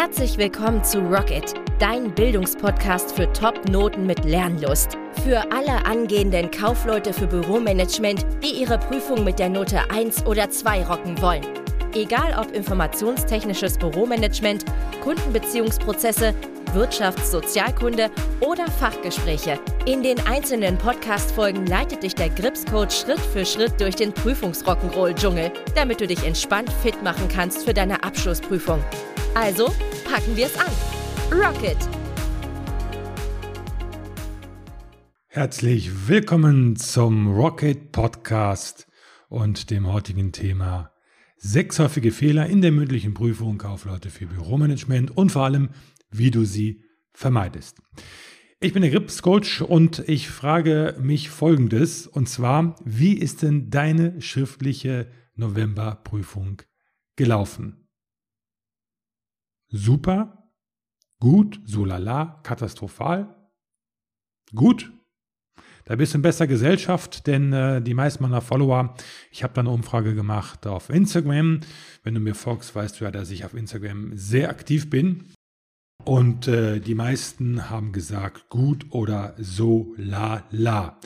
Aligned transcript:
Herzlich 0.00 0.38
willkommen 0.38 0.84
zu 0.84 1.00
Rocket, 1.00 1.54
dein 1.80 2.14
Bildungspodcast 2.14 3.16
für 3.16 3.32
Top-Noten 3.32 4.06
mit 4.06 4.24
Lernlust. 4.24 4.96
Für 5.24 5.50
alle 5.50 5.84
angehenden 5.86 6.52
Kaufleute 6.52 7.12
für 7.12 7.26
Büromanagement, 7.26 8.24
die 8.40 8.60
ihre 8.60 8.78
Prüfung 8.78 9.24
mit 9.24 9.40
der 9.40 9.48
Note 9.48 9.90
1 9.90 10.24
oder 10.24 10.48
2 10.48 10.84
rocken 10.86 11.20
wollen. 11.20 11.44
Egal 11.94 12.38
ob 12.38 12.54
informationstechnisches 12.54 13.76
Büromanagement, 13.76 14.64
Kundenbeziehungsprozesse, 15.02 16.32
Wirtschafts-, 16.74 17.32
Sozialkunde 17.32 18.08
oder 18.38 18.68
Fachgespräche. 18.68 19.58
In 19.84 20.04
den 20.04 20.24
einzelnen 20.28 20.78
Podcast-Folgen 20.78 21.66
leitet 21.66 22.04
dich 22.04 22.14
der 22.14 22.28
Grips-Coach 22.28 22.94
Schritt 23.00 23.20
für 23.20 23.44
Schritt 23.44 23.80
durch 23.80 23.96
den 23.96 24.14
Prüfungsrock'n'Roll-Dschungel, 24.14 25.50
damit 25.74 26.00
du 26.00 26.06
dich 26.06 26.24
entspannt 26.24 26.70
fit 26.84 27.02
machen 27.02 27.26
kannst 27.26 27.64
für 27.64 27.74
deine 27.74 28.04
Abschlussprüfung. 28.04 28.80
Also 29.40 29.66
packen 30.04 30.36
wir 30.36 30.46
es 30.46 30.58
an. 30.58 30.66
Rocket! 31.30 31.76
Herzlich 35.28 36.08
willkommen 36.08 36.74
zum 36.74 37.28
Rocket 37.28 37.92
Podcast 37.92 38.88
und 39.28 39.70
dem 39.70 39.86
heutigen 39.86 40.32
Thema 40.32 40.90
sechs 41.36 41.78
häufige 41.78 42.10
Fehler 42.10 42.48
in 42.48 42.62
der 42.62 42.72
mündlichen 42.72 43.14
Prüfung 43.14 43.58
Kaufleute 43.58 44.10
für 44.10 44.26
Büromanagement 44.26 45.16
und 45.16 45.30
vor 45.30 45.44
allem 45.44 45.68
wie 46.10 46.32
du 46.32 46.44
sie 46.44 46.82
vermeidest. 47.12 47.78
Ich 48.58 48.72
bin 48.72 48.82
der 48.82 48.90
Grips 48.90 49.22
Coach 49.22 49.62
und 49.62 50.00
ich 50.08 50.28
frage 50.28 50.96
mich 51.00 51.30
folgendes 51.30 52.08
und 52.08 52.28
zwar, 52.28 52.74
wie 52.84 53.12
ist 53.12 53.42
denn 53.42 53.70
deine 53.70 54.20
schriftliche 54.20 55.08
Novemberprüfung 55.36 56.62
gelaufen? 57.14 57.87
Super, 59.70 60.50
gut, 61.20 61.60
so 61.64 61.84
lala, 61.84 62.40
katastrophal, 62.42 63.34
gut. 64.54 64.92
Da 65.84 65.96
bist 65.96 66.12
du 66.12 66.18
in 66.18 66.22
besser 66.22 66.46
Gesellschaft, 66.46 67.26
denn 67.26 67.52
äh, 67.52 67.80
die 67.80 67.94
meisten 67.94 68.22
meiner 68.22 68.42
Follower, 68.42 68.94
ich 69.30 69.42
habe 69.42 69.54
da 69.54 69.62
eine 69.62 69.70
Umfrage 69.70 70.14
gemacht 70.14 70.66
auf 70.66 70.90
Instagram. 70.90 71.60
Wenn 72.02 72.14
du 72.14 72.20
mir 72.20 72.34
folgst, 72.34 72.74
weißt 72.74 73.00
du 73.00 73.04
ja, 73.04 73.10
dass 73.10 73.30
ich 73.30 73.46
auf 73.46 73.54
Instagram 73.54 74.14
sehr 74.14 74.50
aktiv 74.50 74.90
bin. 74.90 75.32
Und 76.04 76.46
äh, 76.46 76.80
die 76.80 76.94
meisten 76.94 77.70
haben 77.70 77.92
gesagt, 77.92 78.50
gut 78.50 78.86
oder 78.90 79.34
so 79.38 79.94
la 79.96 80.44
la. 80.50 80.98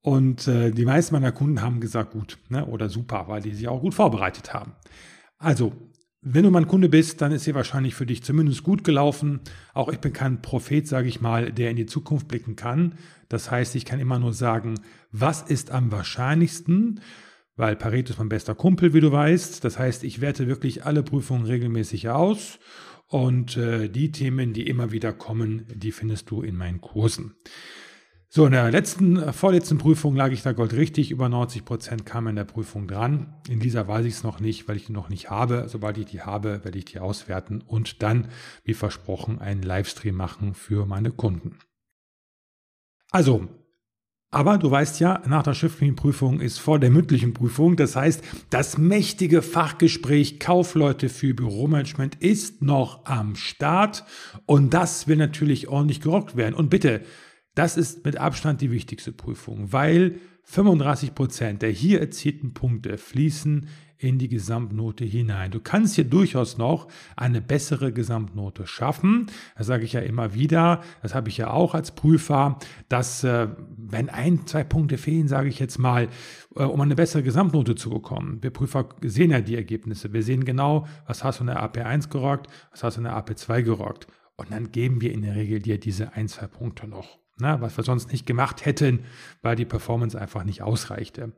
Und 0.00 0.48
äh, 0.48 0.70
die 0.70 0.86
meisten 0.86 1.14
meiner 1.14 1.32
Kunden 1.32 1.60
haben 1.60 1.80
gesagt, 1.80 2.12
gut 2.12 2.38
ne, 2.48 2.64
oder 2.64 2.88
super, 2.88 3.28
weil 3.28 3.42
die 3.42 3.54
sich 3.54 3.68
auch 3.68 3.80
gut 3.80 3.94
vorbereitet 3.94 4.54
haben. 4.54 4.72
Also, 5.38 5.72
wenn 6.20 6.42
du 6.42 6.50
mein 6.50 6.66
Kunde 6.66 6.88
bist, 6.88 7.20
dann 7.20 7.32
ist 7.32 7.44
sie 7.44 7.54
wahrscheinlich 7.54 7.94
für 7.94 8.06
dich 8.06 8.22
zumindest 8.22 8.64
gut 8.64 8.82
gelaufen. 8.82 9.40
Auch 9.72 9.88
ich 9.88 9.98
bin 9.98 10.12
kein 10.12 10.42
Prophet, 10.42 10.86
sage 10.86 11.08
ich 11.08 11.20
mal, 11.20 11.52
der 11.52 11.70
in 11.70 11.76
die 11.76 11.86
Zukunft 11.86 12.26
blicken 12.26 12.56
kann. 12.56 12.94
Das 13.28 13.50
heißt, 13.50 13.76
ich 13.76 13.84
kann 13.84 14.00
immer 14.00 14.18
nur 14.18 14.32
sagen, 14.32 14.74
was 15.12 15.42
ist 15.42 15.70
am 15.70 15.92
wahrscheinlichsten, 15.92 17.00
weil 17.56 17.76
Pareto 17.76 18.12
ist 18.12 18.18
mein 18.18 18.28
bester 18.28 18.54
Kumpel, 18.54 18.94
wie 18.94 19.00
du 19.00 19.12
weißt. 19.12 19.64
Das 19.64 19.78
heißt, 19.78 20.02
ich 20.02 20.20
werte 20.20 20.48
wirklich 20.48 20.84
alle 20.84 21.02
Prüfungen 21.02 21.46
regelmäßig 21.46 22.08
aus 22.08 22.58
und 23.06 23.56
äh, 23.56 23.88
die 23.88 24.10
Themen, 24.10 24.52
die 24.52 24.66
immer 24.66 24.92
wieder 24.92 25.12
kommen, 25.12 25.66
die 25.72 25.92
findest 25.92 26.30
du 26.30 26.42
in 26.42 26.56
meinen 26.56 26.80
Kursen. 26.80 27.34
So, 28.30 28.44
in 28.44 28.52
der 28.52 28.70
letzten, 28.70 29.16
äh, 29.16 29.32
vorletzten 29.32 29.78
Prüfung 29.78 30.14
lag 30.14 30.32
ich 30.32 30.42
da 30.42 30.52
Gold 30.52 30.74
richtig. 30.74 31.10
Über 31.10 31.30
90 31.30 31.64
Prozent 31.64 32.04
kam 32.04 32.26
in 32.26 32.36
der 32.36 32.44
Prüfung 32.44 32.86
dran. 32.86 33.34
In 33.48 33.58
dieser 33.58 33.88
weiß 33.88 34.04
ich 34.04 34.14
es 34.14 34.22
noch 34.22 34.38
nicht, 34.38 34.68
weil 34.68 34.76
ich 34.76 34.84
die 34.84 34.92
noch 34.92 35.08
nicht 35.08 35.30
habe. 35.30 35.64
Sobald 35.68 35.96
ich 35.96 36.06
die 36.06 36.20
habe, 36.20 36.62
werde 36.62 36.76
ich 36.76 36.84
die 36.84 37.00
auswerten 37.00 37.62
und 37.62 38.02
dann, 38.02 38.28
wie 38.64 38.74
versprochen, 38.74 39.38
einen 39.38 39.62
Livestream 39.62 40.14
machen 40.14 40.52
für 40.52 40.84
meine 40.84 41.10
Kunden. 41.10 41.58
Also, 43.10 43.48
aber 44.30 44.58
du 44.58 44.70
weißt 44.70 45.00
ja, 45.00 45.22
nach 45.26 45.42
der 45.42 45.54
schriftlichen 45.54 45.96
Prüfung 45.96 46.40
ist 46.40 46.58
vor 46.58 46.78
der 46.78 46.90
mündlichen 46.90 47.32
Prüfung. 47.32 47.76
Das 47.76 47.96
heißt, 47.96 48.22
das 48.50 48.76
mächtige 48.76 49.40
Fachgespräch 49.40 50.38
Kaufleute 50.38 51.08
für 51.08 51.32
Büromanagement 51.32 52.16
ist 52.16 52.60
noch 52.60 53.06
am 53.06 53.36
Start. 53.36 54.04
Und 54.44 54.74
das 54.74 55.08
will 55.08 55.16
natürlich 55.16 55.68
ordentlich 55.68 56.02
gerockt 56.02 56.36
werden. 56.36 56.54
Und 56.54 56.68
bitte, 56.68 57.00
das 57.58 57.76
ist 57.76 58.04
mit 58.04 58.16
Abstand 58.16 58.60
die 58.60 58.70
wichtigste 58.70 59.10
Prüfung, 59.10 59.72
weil 59.72 60.20
35 60.44 61.14
Prozent 61.14 61.62
der 61.62 61.70
hier 61.70 62.00
erzielten 62.00 62.54
Punkte 62.54 62.96
fließen 62.96 63.66
in 63.98 64.18
die 64.18 64.28
Gesamtnote 64.28 65.04
hinein. 65.04 65.50
Du 65.50 65.58
kannst 65.58 65.96
hier 65.96 66.04
durchaus 66.04 66.56
noch 66.56 66.86
eine 67.16 67.40
bessere 67.40 67.92
Gesamtnote 67.92 68.68
schaffen. 68.68 69.26
Das 69.56 69.66
sage 69.66 69.84
ich 69.84 69.92
ja 69.92 70.00
immer 70.00 70.34
wieder. 70.34 70.82
Das 71.02 71.16
habe 71.16 71.30
ich 71.30 71.36
ja 71.36 71.50
auch 71.50 71.74
als 71.74 71.90
Prüfer, 71.90 72.60
dass 72.88 73.24
äh, 73.24 73.48
wenn 73.76 74.08
ein, 74.08 74.46
zwei 74.46 74.62
Punkte 74.62 74.96
fehlen, 74.96 75.26
sage 75.26 75.48
ich 75.48 75.58
jetzt 75.58 75.78
mal, 75.78 76.08
äh, 76.54 76.62
um 76.62 76.80
eine 76.80 76.94
bessere 76.94 77.24
Gesamtnote 77.24 77.74
zu 77.74 77.90
bekommen. 77.90 78.38
Wir 78.40 78.50
Prüfer 78.50 78.88
sehen 79.02 79.32
ja 79.32 79.40
die 79.40 79.56
Ergebnisse. 79.56 80.12
Wir 80.12 80.22
sehen 80.22 80.44
genau, 80.44 80.86
was 81.08 81.24
hast 81.24 81.40
du 81.40 81.42
in 81.42 81.48
der 81.48 81.60
AP1 81.60 82.08
gerockt, 82.08 82.46
was 82.70 82.84
hast 82.84 82.98
du 82.98 83.00
in 83.00 83.04
der 83.04 83.16
AP2 83.16 83.62
gerockt. 83.62 84.06
Und 84.36 84.52
dann 84.52 84.70
geben 84.70 85.00
wir 85.00 85.12
in 85.12 85.22
der 85.22 85.34
Regel 85.34 85.58
dir 85.58 85.80
diese 85.80 86.12
ein, 86.12 86.28
zwei 86.28 86.46
Punkte 86.46 86.86
noch. 86.86 87.18
Na, 87.40 87.60
was 87.60 87.76
wir 87.76 87.84
sonst 87.84 88.10
nicht 88.10 88.26
gemacht 88.26 88.64
hätten, 88.64 89.04
weil 89.42 89.56
die 89.56 89.64
Performance 89.64 90.20
einfach 90.20 90.44
nicht 90.44 90.62
ausreichte. 90.62 91.32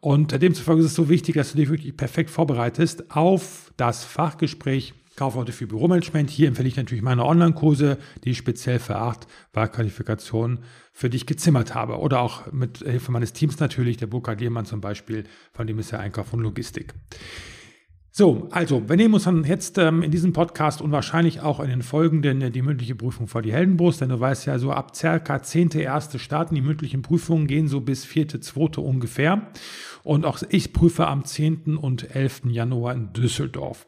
Und 0.00 0.40
demzufolge 0.42 0.80
ist 0.80 0.88
es 0.88 0.94
so 0.94 1.08
wichtig, 1.08 1.36
dass 1.36 1.52
du 1.52 1.58
dich 1.58 1.68
wirklich 1.68 1.96
perfekt 1.96 2.30
vorbereitest 2.30 3.10
auf 3.12 3.72
das 3.76 4.04
Fachgespräch 4.04 4.94
Kaufleute 5.16 5.52
für 5.52 5.68
Büromanagement. 5.68 6.28
Hier 6.28 6.48
empfehle 6.48 6.66
ich 6.66 6.76
natürlich 6.76 7.04
meine 7.04 7.24
Online-Kurse, 7.24 7.98
die 8.24 8.30
ich 8.30 8.38
speziell 8.38 8.80
für 8.80 8.96
acht 8.96 9.28
Wahlqualifikationen 9.52 10.60
für 10.92 11.08
dich 11.08 11.26
gezimmert 11.26 11.74
habe. 11.74 11.98
Oder 11.98 12.20
auch 12.20 12.50
mit 12.52 12.78
Hilfe 12.78 13.12
meines 13.12 13.32
Teams 13.32 13.60
natürlich, 13.60 13.96
der 13.96 14.08
Burkhard 14.08 14.40
Lehmann 14.40 14.66
zum 14.66 14.80
Beispiel, 14.80 15.24
von 15.52 15.68
dem 15.68 15.78
ist 15.78 15.92
ja 15.92 16.00
Einkauf 16.00 16.32
und 16.32 16.40
Logistik. 16.40 16.94
So, 18.16 18.46
also 18.52 18.88
wir 18.88 18.94
nehmen 18.94 19.14
uns 19.14 19.24
dann 19.24 19.42
jetzt 19.42 19.76
ähm, 19.76 20.00
in 20.00 20.12
diesem 20.12 20.32
Podcast 20.32 20.80
und 20.80 20.92
wahrscheinlich 20.92 21.40
auch 21.40 21.58
in 21.58 21.68
den 21.68 21.82
folgenden 21.82 22.42
äh, 22.42 22.52
die 22.52 22.62
mündliche 22.62 22.94
Prüfung 22.94 23.26
vor 23.26 23.42
die 23.42 23.52
Heldenbrust, 23.52 24.02
denn 24.02 24.10
du 24.10 24.20
weißt 24.20 24.46
ja, 24.46 24.56
so 24.60 24.70
ab 24.70 24.94
circa 24.94 25.34
10.1. 25.34 26.20
starten 26.20 26.54
die 26.54 26.60
mündlichen 26.60 27.02
Prüfungen, 27.02 27.48
gehen 27.48 27.66
so 27.66 27.80
bis 27.80 28.06
4.2. 28.06 28.78
ungefähr. 28.78 29.48
Und 30.04 30.26
auch 30.26 30.40
ich 30.48 30.72
prüfe 30.72 31.08
am 31.08 31.24
10. 31.24 31.76
und 31.76 32.14
11. 32.14 32.42
Januar 32.50 32.94
in 32.94 33.12
Düsseldorf. 33.14 33.84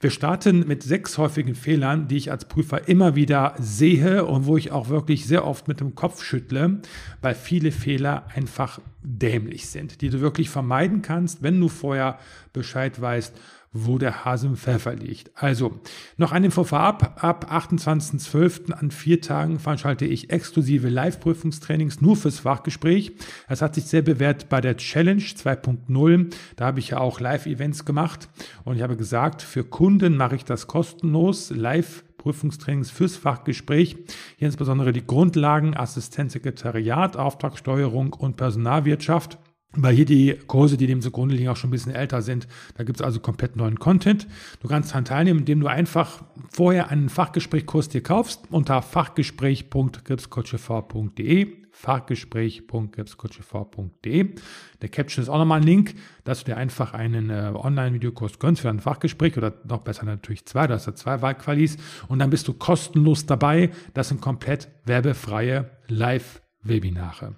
Wir 0.00 0.10
starten 0.10 0.66
mit 0.66 0.82
sechs 0.82 1.16
häufigen 1.16 1.54
Fehlern, 1.54 2.08
die 2.08 2.18
ich 2.18 2.30
als 2.30 2.44
Prüfer 2.44 2.88
immer 2.88 3.16
wieder 3.16 3.54
sehe 3.58 4.26
und 4.26 4.44
wo 4.44 4.58
ich 4.58 4.70
auch 4.70 4.90
wirklich 4.90 5.26
sehr 5.26 5.46
oft 5.46 5.66
mit 5.66 5.80
dem 5.80 5.94
Kopf 5.94 6.22
schüttle, 6.22 6.82
weil 7.22 7.34
viele 7.34 7.72
Fehler 7.72 8.26
einfach 8.34 8.80
dämlich 9.02 9.68
sind, 9.68 10.02
die 10.02 10.10
du 10.10 10.20
wirklich 10.20 10.50
vermeiden 10.50 11.00
kannst, 11.00 11.42
wenn 11.42 11.58
du 11.58 11.68
vorher 11.68 12.18
Bescheid 12.52 13.00
weißt, 13.00 13.32
wo 13.72 13.98
der 13.98 14.24
Hase 14.24 14.50
Pfeffer 14.54 14.94
liegt. 14.94 15.30
Also, 15.34 15.80
noch 16.16 16.32
eine 16.32 16.46
Info 16.46 16.64
vorab. 16.64 17.22
Ab 17.24 17.50
28.12. 17.50 18.72
an 18.72 18.90
vier 18.90 19.20
Tagen 19.20 19.58
veranstalte 19.58 20.04
ich 20.04 20.30
exklusive 20.30 20.88
Live-Prüfungstrainings 20.88 22.00
nur 22.00 22.16
fürs 22.16 22.40
Fachgespräch. 22.40 23.12
Das 23.48 23.62
hat 23.62 23.74
sich 23.74 23.84
sehr 23.84 24.02
bewährt 24.02 24.48
bei 24.48 24.60
der 24.60 24.76
Challenge 24.76 25.22
2.0. 25.22 26.34
Da 26.56 26.66
habe 26.66 26.80
ich 26.80 26.90
ja 26.90 26.98
auch 26.98 27.20
Live-Events 27.20 27.84
gemacht 27.84 28.28
und 28.64 28.76
ich 28.76 28.82
habe 28.82 28.96
gesagt, 28.96 29.42
für 29.42 29.64
Kunden 29.64 30.16
mache 30.16 30.36
ich 30.36 30.44
das 30.44 30.66
kostenlos. 30.66 31.50
Live 31.50 32.04
Prüfungstrainings 32.18 32.90
fürs 32.90 33.16
Fachgespräch. 33.16 33.96
Hier 34.36 34.46
insbesondere 34.46 34.92
die 34.92 35.04
Grundlagen, 35.04 35.76
Assistenzsekretariat, 35.76 37.16
Auftragssteuerung 37.16 38.12
und 38.12 38.36
Personalwirtschaft. 38.36 39.38
Weil 39.74 39.94
hier 39.94 40.04
die 40.04 40.36
Kurse, 40.46 40.76
die 40.76 40.86
dem 40.86 41.00
zugrunde 41.00 41.34
liegen, 41.34 41.48
auch 41.48 41.56
schon 41.56 41.68
ein 41.68 41.72
bisschen 41.72 41.94
älter 41.94 42.20
sind. 42.20 42.46
Da 42.76 42.84
gibt 42.84 43.00
es 43.00 43.04
also 43.04 43.20
komplett 43.20 43.56
neuen 43.56 43.78
Content. 43.78 44.26
Du 44.60 44.68
kannst 44.68 44.90
daran 44.90 45.06
teilnehmen, 45.06 45.38
indem 45.40 45.60
du 45.60 45.66
einfach 45.66 46.22
vorher 46.50 46.90
einen 46.90 47.08
Fachgesprächkurs 47.08 47.88
dir 47.88 48.02
kaufst 48.02 48.42
unter 48.50 48.82
fachgespräch.gripscoachev.de 48.82 51.62
fachgespräch.gripscoachev.de 51.72 54.34
Der 54.82 54.88
Caption 54.90 55.22
ist 55.22 55.28
auch 55.28 55.38
nochmal 55.38 55.60
ein 55.60 55.66
Link, 55.66 55.94
dass 56.22 56.38
du 56.40 56.46
dir 56.52 56.58
einfach 56.58 56.94
einen 56.94 57.30
äh, 57.30 57.50
Online-Videokurs 57.54 58.38
gönnst 58.38 58.62
für 58.62 58.68
ein 58.68 58.78
Fachgespräch 58.78 59.36
oder 59.38 59.54
noch 59.64 59.80
besser 59.80 60.04
natürlich 60.04 60.46
zwei, 60.46 60.66
du 60.66 60.74
hast 60.74 60.86
ja 60.86 60.94
zwei 60.94 61.22
Wahlqualis 61.22 61.78
und 62.08 62.18
dann 62.18 62.28
bist 62.30 62.46
du 62.46 62.52
kostenlos 62.52 63.24
dabei. 63.26 63.70
Das 63.94 64.08
sind 64.08 64.20
komplett 64.20 64.68
werbefreie 64.84 65.70
Live-Webinare. 65.88 67.36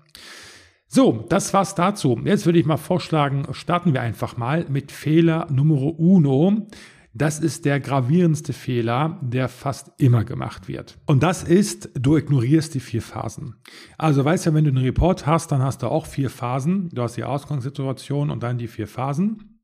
So, 0.95 1.25
das 1.29 1.53
war's 1.53 1.75
dazu. 1.75 2.21
Jetzt 2.25 2.47
würde 2.47 2.61
ich 2.61 2.67
mal 2.67 2.77
vorschlagen, 2.77 3.49
starten 3.51 3.95
wir 3.95 4.01
einfach 4.01 4.37
mal 4.37 4.65
mit 4.69 4.93
Fehler 4.93 5.49
Nummer 5.51 5.99
uno. 5.99 6.69
Das 7.13 7.41
ist 7.41 7.65
der 7.65 7.81
gravierendste 7.81 8.53
Fehler, 8.53 9.19
der 9.21 9.49
fast 9.49 9.91
immer 9.99 10.23
gemacht 10.23 10.69
wird. 10.69 10.97
Und 11.07 11.25
das 11.25 11.43
ist, 11.43 11.91
du 11.95 12.17
ignorierst 12.17 12.75
die 12.75 12.81
vier 12.81 13.03
Phasen. 13.03 13.57
Also 13.99 14.25
weißt 14.25 14.47
ja, 14.47 14.55
wenn 14.55 14.63
du 14.63 14.71
einen 14.71 14.85
Report 14.85 15.27
hast, 15.27 15.51
dann 15.51 15.63
hast 15.63 15.83
du 15.83 15.89
auch 15.89 16.07
vier 16.07 16.31
Phasen. 16.31 16.91
Du 16.91 17.03
hast 17.03 17.17
die 17.17 17.25
Ausgangssituation 17.25 18.31
und 18.31 18.45
dann 18.45 18.59
die 18.59 18.69
vier 18.69 18.87
Phasen. 18.87 19.61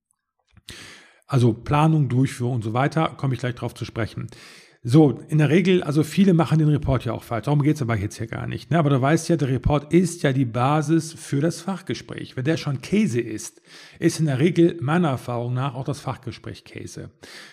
Also 1.29 1.53
Planung, 1.53 2.09
Durchführung 2.09 2.57
und 2.57 2.65
so 2.65 2.73
weiter, 2.73 3.15
komme 3.17 3.35
ich 3.35 3.41
gleich 3.41 3.55
drauf 3.55 3.75
zu 3.75 3.85
sprechen. 3.85 4.27
So, 4.83 5.21
in 5.29 5.37
der 5.37 5.51
Regel, 5.51 5.83
also 5.83 6.03
viele 6.03 6.33
machen 6.33 6.59
den 6.59 6.71
Report 6.71 7.05
ja 7.05 7.13
auch 7.13 7.23
falsch. 7.23 7.45
Darum 7.45 7.63
geht 7.63 7.77
es 7.77 7.83
aber 7.83 7.97
jetzt 7.97 8.17
hier 8.17 8.27
gar 8.27 8.47
nicht. 8.47 8.71
Ne? 8.71 8.79
Aber 8.79 8.89
du 8.89 8.99
weißt 8.99 9.29
ja, 9.29 9.37
der 9.37 9.49
Report 9.49 9.93
ist 9.93 10.23
ja 10.23 10.33
die 10.33 10.47
Basis 10.47 11.13
für 11.13 11.43
das 11.43 11.61
Fachgespräch. 11.61 12.35
Wenn 12.35 12.45
der 12.45 12.57
schon 12.57 12.81
Käse 12.81 13.21
ist, 13.21 13.61
ist 13.99 14.21
in 14.21 14.27
der 14.27 14.39
Regel 14.39 14.79
meiner 14.81 15.11
Erfahrung 15.11 15.53
nach 15.53 15.75
auch 15.75 15.85
das 15.85 16.01
Fachgespräch 16.01 16.65
Käse. 16.65 17.11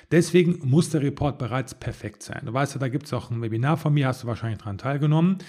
Deswegen 0.09 0.59
muss 0.69 0.89
der 0.89 1.01
Report 1.01 1.37
bereits 1.37 1.75
perfekt 1.75 2.23
sein. 2.23 2.43
Du 2.45 2.53
weißt 2.53 2.75
ja, 2.75 2.79
da 2.79 2.87
gibt 2.87 3.07
es 3.07 3.13
auch 3.13 3.29
ein 3.29 3.41
Webinar 3.41 3.75
von 3.75 3.93
mir, 3.93 4.07
hast 4.07 4.23
du 4.23 4.27
wahrscheinlich 4.27 4.59
daran 4.59 4.77
teilgenommen. 4.77 5.39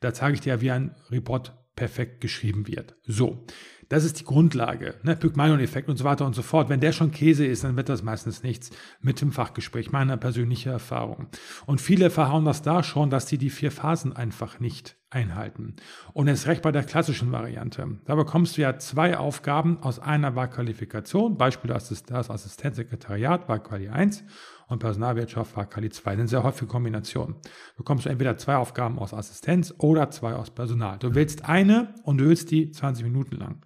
Da 0.00 0.12
zeige 0.12 0.34
ich 0.34 0.40
dir, 0.40 0.60
wie 0.60 0.72
ein 0.72 0.96
Report 1.08 1.52
perfekt 1.76 2.20
geschrieben 2.20 2.66
wird. 2.66 2.96
So. 3.04 3.44
Das 3.88 4.04
ist 4.04 4.20
die 4.20 4.24
Grundlage, 4.24 4.96
ne? 5.02 5.16
Pygmalion-Effekt 5.16 5.88
und 5.88 5.96
so 5.96 6.04
weiter 6.04 6.26
und 6.26 6.34
so 6.34 6.42
fort. 6.42 6.68
Wenn 6.68 6.80
der 6.80 6.92
schon 6.92 7.10
Käse 7.10 7.46
ist, 7.46 7.64
dann 7.64 7.76
wird 7.76 7.88
das 7.88 8.02
meistens 8.02 8.42
nichts 8.42 8.70
mit 9.00 9.20
dem 9.20 9.32
Fachgespräch, 9.32 9.92
meiner 9.92 10.18
persönlichen 10.18 10.70
Erfahrung. 10.70 11.28
Und 11.64 11.80
viele 11.80 12.10
verhauen 12.10 12.44
das 12.44 12.60
da 12.60 12.82
schon, 12.82 13.08
dass 13.08 13.28
sie 13.28 13.38
die 13.38 13.50
vier 13.50 13.70
Phasen 13.70 14.14
einfach 14.14 14.60
nicht 14.60 14.97
einhalten. 15.10 15.76
Und 16.12 16.28
es 16.28 16.46
recht 16.46 16.62
bei 16.62 16.72
der 16.72 16.84
klassischen 16.84 17.32
Variante. 17.32 17.98
Da 18.04 18.14
bekommst 18.14 18.56
du 18.56 18.62
ja 18.62 18.78
zwei 18.78 19.16
Aufgaben 19.16 19.78
aus 19.82 19.98
einer 19.98 20.34
Wahlqualifikation, 20.36 21.38
Beispiel 21.38 21.70
das 21.70 22.30
Assistenzsekretariat, 22.30 23.48
Wahlquali 23.48 23.88
1 23.88 24.24
und 24.68 24.80
Personalwirtschaft 24.80 25.56
war 25.56 25.66
Kali 25.66 25.88
2. 25.88 26.10
Das 26.10 26.18
sind 26.18 26.28
sehr 26.28 26.42
häufige 26.42 26.66
Kombinationen. 26.66 27.36
Bekommst 27.76 28.04
du 28.04 28.10
entweder 28.10 28.36
zwei 28.36 28.56
Aufgaben 28.56 28.98
aus 28.98 29.14
Assistenz 29.14 29.74
oder 29.78 30.10
zwei 30.10 30.34
aus 30.34 30.50
Personal. 30.50 30.98
Du 30.98 31.14
wählst 31.14 31.46
eine 31.46 31.94
und 32.02 32.18
du 32.18 32.26
willst 32.26 32.50
die 32.50 32.70
20 32.70 33.04
Minuten 33.04 33.36
lang. 33.36 33.62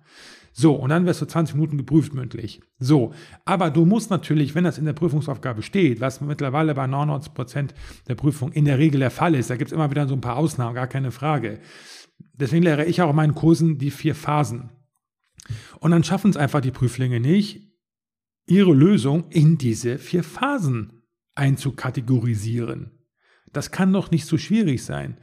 So, 0.52 0.74
und 0.74 0.90
dann 0.90 1.06
wirst 1.06 1.22
du 1.22 1.26
20 1.26 1.54
Minuten 1.54 1.78
geprüft 1.78 2.12
mündlich. 2.12 2.60
So, 2.78 3.12
aber 3.44 3.70
du 3.70 3.86
musst 3.86 4.10
natürlich, 4.10 4.54
wenn 4.54 4.64
das 4.64 4.78
in 4.78 4.84
der 4.84 4.92
Prüfungsaufgabe 4.92 5.62
steht, 5.62 6.00
was 6.00 6.20
mittlerweile 6.20 6.74
bei 6.74 6.86
99 6.86 7.32
Prozent 7.32 7.74
der 8.06 8.14
Prüfung 8.14 8.52
in 8.52 8.66
der 8.66 8.78
Regel 8.78 9.00
der 9.00 9.10
Fall 9.10 9.34
ist, 9.34 9.48
da 9.48 9.56
gibt 9.56 9.70
es 9.70 9.74
immer 9.74 9.90
wieder 9.90 10.06
so 10.06 10.14
ein 10.14 10.20
paar 10.20 10.36
Ausnahmen, 10.36 10.74
gar 10.74 10.86
keine 10.86 11.10
Frage. 11.10 11.60
Deswegen 12.34 12.64
lehre 12.64 12.84
ich 12.84 13.00
auch 13.00 13.10
in 13.10 13.16
meinen 13.16 13.34
Kursen 13.34 13.78
die 13.78 13.90
vier 13.90 14.14
Phasen. 14.14 14.70
Und 15.80 15.90
dann 15.90 16.04
schaffen 16.04 16.30
es 16.30 16.36
einfach 16.36 16.60
die 16.60 16.70
Prüflinge 16.70 17.18
nicht, 17.18 17.68
ihre 18.46 18.74
Lösung 18.74 19.30
in 19.30 19.56
diese 19.58 19.98
vier 19.98 20.22
Phasen 20.22 21.02
einzukategorisieren. 21.34 22.90
Das 23.52 23.70
kann 23.70 23.92
doch 23.92 24.10
nicht 24.10 24.26
so 24.26 24.38
schwierig 24.38 24.84
sein. 24.84 25.18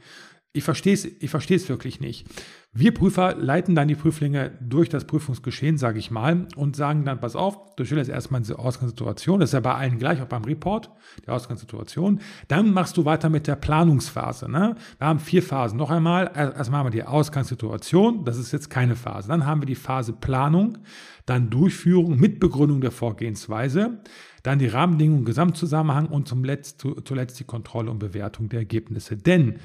Ich 0.52 0.64
verstehe 0.64 0.94
es 0.94 1.04
ich 1.04 1.30
verstehe 1.30 1.68
wirklich 1.68 2.00
nicht. 2.00 2.26
Wir 2.72 2.94
Prüfer 2.94 3.34
leiten 3.34 3.74
dann 3.74 3.88
die 3.88 3.96
Prüflinge 3.96 4.52
durch 4.60 4.88
das 4.88 5.04
Prüfungsgeschehen, 5.04 5.76
sage 5.76 5.98
ich 5.98 6.12
mal, 6.12 6.46
und 6.54 6.76
sagen 6.76 7.04
dann, 7.04 7.18
pass 7.18 7.34
auf, 7.34 7.74
du 7.74 7.84
stellst 7.84 8.08
erstmal 8.08 8.40
diese 8.40 8.60
Ausgangssituation, 8.60 9.40
das 9.40 9.50
ist 9.50 9.54
ja 9.54 9.60
bei 9.60 9.74
allen 9.74 9.98
gleich, 9.98 10.22
auch 10.22 10.26
beim 10.26 10.44
Report, 10.44 10.88
die 11.24 11.30
Ausgangssituation. 11.30 12.20
Dann 12.46 12.72
machst 12.72 12.96
du 12.96 13.04
weiter 13.04 13.28
mit 13.28 13.48
der 13.48 13.56
Planungsphase. 13.56 14.48
Ne? 14.48 14.76
Wir 14.98 15.06
haben 15.08 15.18
vier 15.18 15.42
Phasen. 15.42 15.78
Noch 15.78 15.90
einmal, 15.90 16.30
erstmal 16.34 16.80
haben 16.80 16.86
wir 16.86 16.90
die 16.90 17.04
Ausgangssituation, 17.04 18.24
das 18.24 18.38
ist 18.38 18.52
jetzt 18.52 18.70
keine 18.70 18.94
Phase. 18.94 19.28
Dann 19.28 19.46
haben 19.46 19.62
wir 19.62 19.66
die 19.66 19.74
Phase 19.74 20.12
Planung, 20.12 20.78
dann 21.26 21.50
Durchführung 21.50 22.18
mit 22.18 22.38
Begründung 22.38 22.80
der 22.80 22.92
Vorgehensweise, 22.92 24.00
dann 24.44 24.60
die 24.60 24.68
Rahmenbedingungen, 24.68 25.24
Gesamtzusammenhang 25.24 26.06
und 26.06 26.28
zum 26.28 26.44
Letzt, 26.44 26.86
zuletzt 27.04 27.40
die 27.40 27.44
Kontrolle 27.44 27.90
und 27.90 27.98
Bewertung 27.98 28.48
der 28.48 28.60
Ergebnisse. 28.60 29.16
Denn 29.16 29.56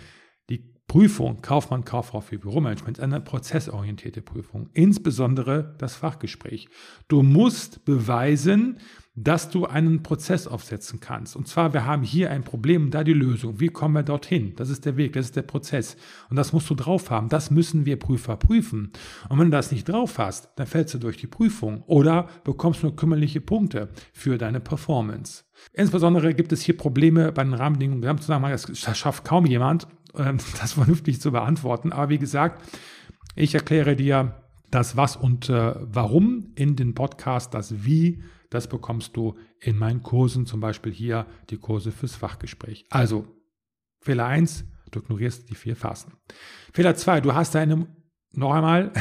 Prüfung 0.88 1.42
Kaufmann, 1.42 1.84
Kauffrau 1.84 2.22
für 2.22 2.38
Büromanagement 2.38 3.00
ist 3.00 3.04
eine 3.04 3.20
prozessorientierte 3.20 4.22
Prüfung, 4.22 4.70
insbesondere 4.74 5.76
das 5.78 5.96
Fachgespräch. 5.96 6.70
Du 7.08 7.24
musst 7.24 7.84
beweisen, 7.86 8.78
dass 9.16 9.50
du 9.50 9.66
einen 9.66 10.04
Prozess 10.04 10.46
aufsetzen 10.46 11.00
kannst. 11.00 11.36
Und 11.36 11.48
zwar, 11.48 11.74
wir 11.74 11.86
haben 11.86 12.04
hier 12.04 12.32
ein 12.32 12.44
Problem, 12.44 12.92
da 12.92 13.04
die 13.04 13.14
Lösung. 13.14 13.60
Wie 13.60 13.70
kommen 13.70 13.96
wir 13.96 14.04
dorthin? 14.04 14.54
Das 14.58 14.70
ist 14.70 14.86
der 14.86 14.98
Weg, 14.98 15.14
das 15.14 15.28
ist 15.28 15.36
der 15.38 15.42
Prozess. 15.42 15.96
Und 16.30 16.36
das 16.36 16.52
musst 16.52 16.70
du 16.70 16.76
drauf 16.76 17.10
haben. 17.10 17.30
Das 17.30 17.50
müssen 17.50 17.86
wir 17.86 17.98
Prüfer 17.98 18.36
prüfen. 18.36 18.92
Und 19.30 19.40
wenn 19.40 19.52
du 19.52 19.58
das 19.58 19.72
nicht 19.72 19.88
drauf 19.88 20.18
hast, 20.18 20.50
dann 20.58 20.68
fällst 20.68 20.94
du 20.94 20.98
durch 20.98 21.18
die 21.18 21.28
Prüfung 21.28 21.84
oder 21.88 22.28
bekommst 22.44 22.84
nur 22.84 22.96
kümmerliche 22.96 23.40
Punkte 23.40 23.90
für 24.12 24.38
deine 24.38 24.60
Performance. 24.60 25.46
Insbesondere 25.72 26.34
gibt 26.34 26.52
es 26.52 26.62
hier 26.62 26.76
Probleme 26.76 27.32
bei 27.32 27.44
den 27.44 27.54
Rahmenbedingungen. 27.54 28.04
Wir 28.04 28.10
haben 28.10 28.20
zusammen, 28.20 28.52
das 28.52 28.98
schafft 28.98 29.24
kaum 29.24 29.46
jemand. 29.46 29.88
Ähm, 30.18 30.38
das 30.60 30.74
vernünftig 30.74 31.22
zu 31.22 31.32
beantworten. 31.32 31.92
Aber 31.92 32.10
wie 32.10 32.20
gesagt, 32.20 32.62
ich 33.36 33.54
erkläre 33.56 33.96
dir 33.96 34.42
das 34.72 34.98
Was 34.98 35.16
und 35.16 35.50
äh, 35.50 35.74
Warum 35.80 36.52
in 36.56 36.76
den 36.76 36.94
Podcast, 36.94 37.54
das 37.54 37.86
Wie, 37.86 38.24
das 38.50 38.68
bekommst 38.68 39.16
du 39.18 39.36
in 39.60 39.78
meinen 39.78 40.04
Kursen, 40.04 40.46
zum 40.46 40.60
Beispiel 40.60 40.92
hier 40.92 41.26
die 41.50 41.58
Kurse 41.58 41.92
fürs 41.92 42.16
Fachgespräch. 42.16 42.86
Also, 42.90 43.28
Fehler 44.02 44.26
1, 44.26 44.66
du 44.92 45.00
ignorierst 45.00 45.50
die 45.50 45.56
vier 45.56 45.76
Phasen. 45.76 46.14
Fehler 46.74 46.96
2, 46.96 47.22
du 47.22 47.34
hast 47.34 47.56
deine, 47.56 47.88
noch 48.32 48.54
einmal, 48.54 48.92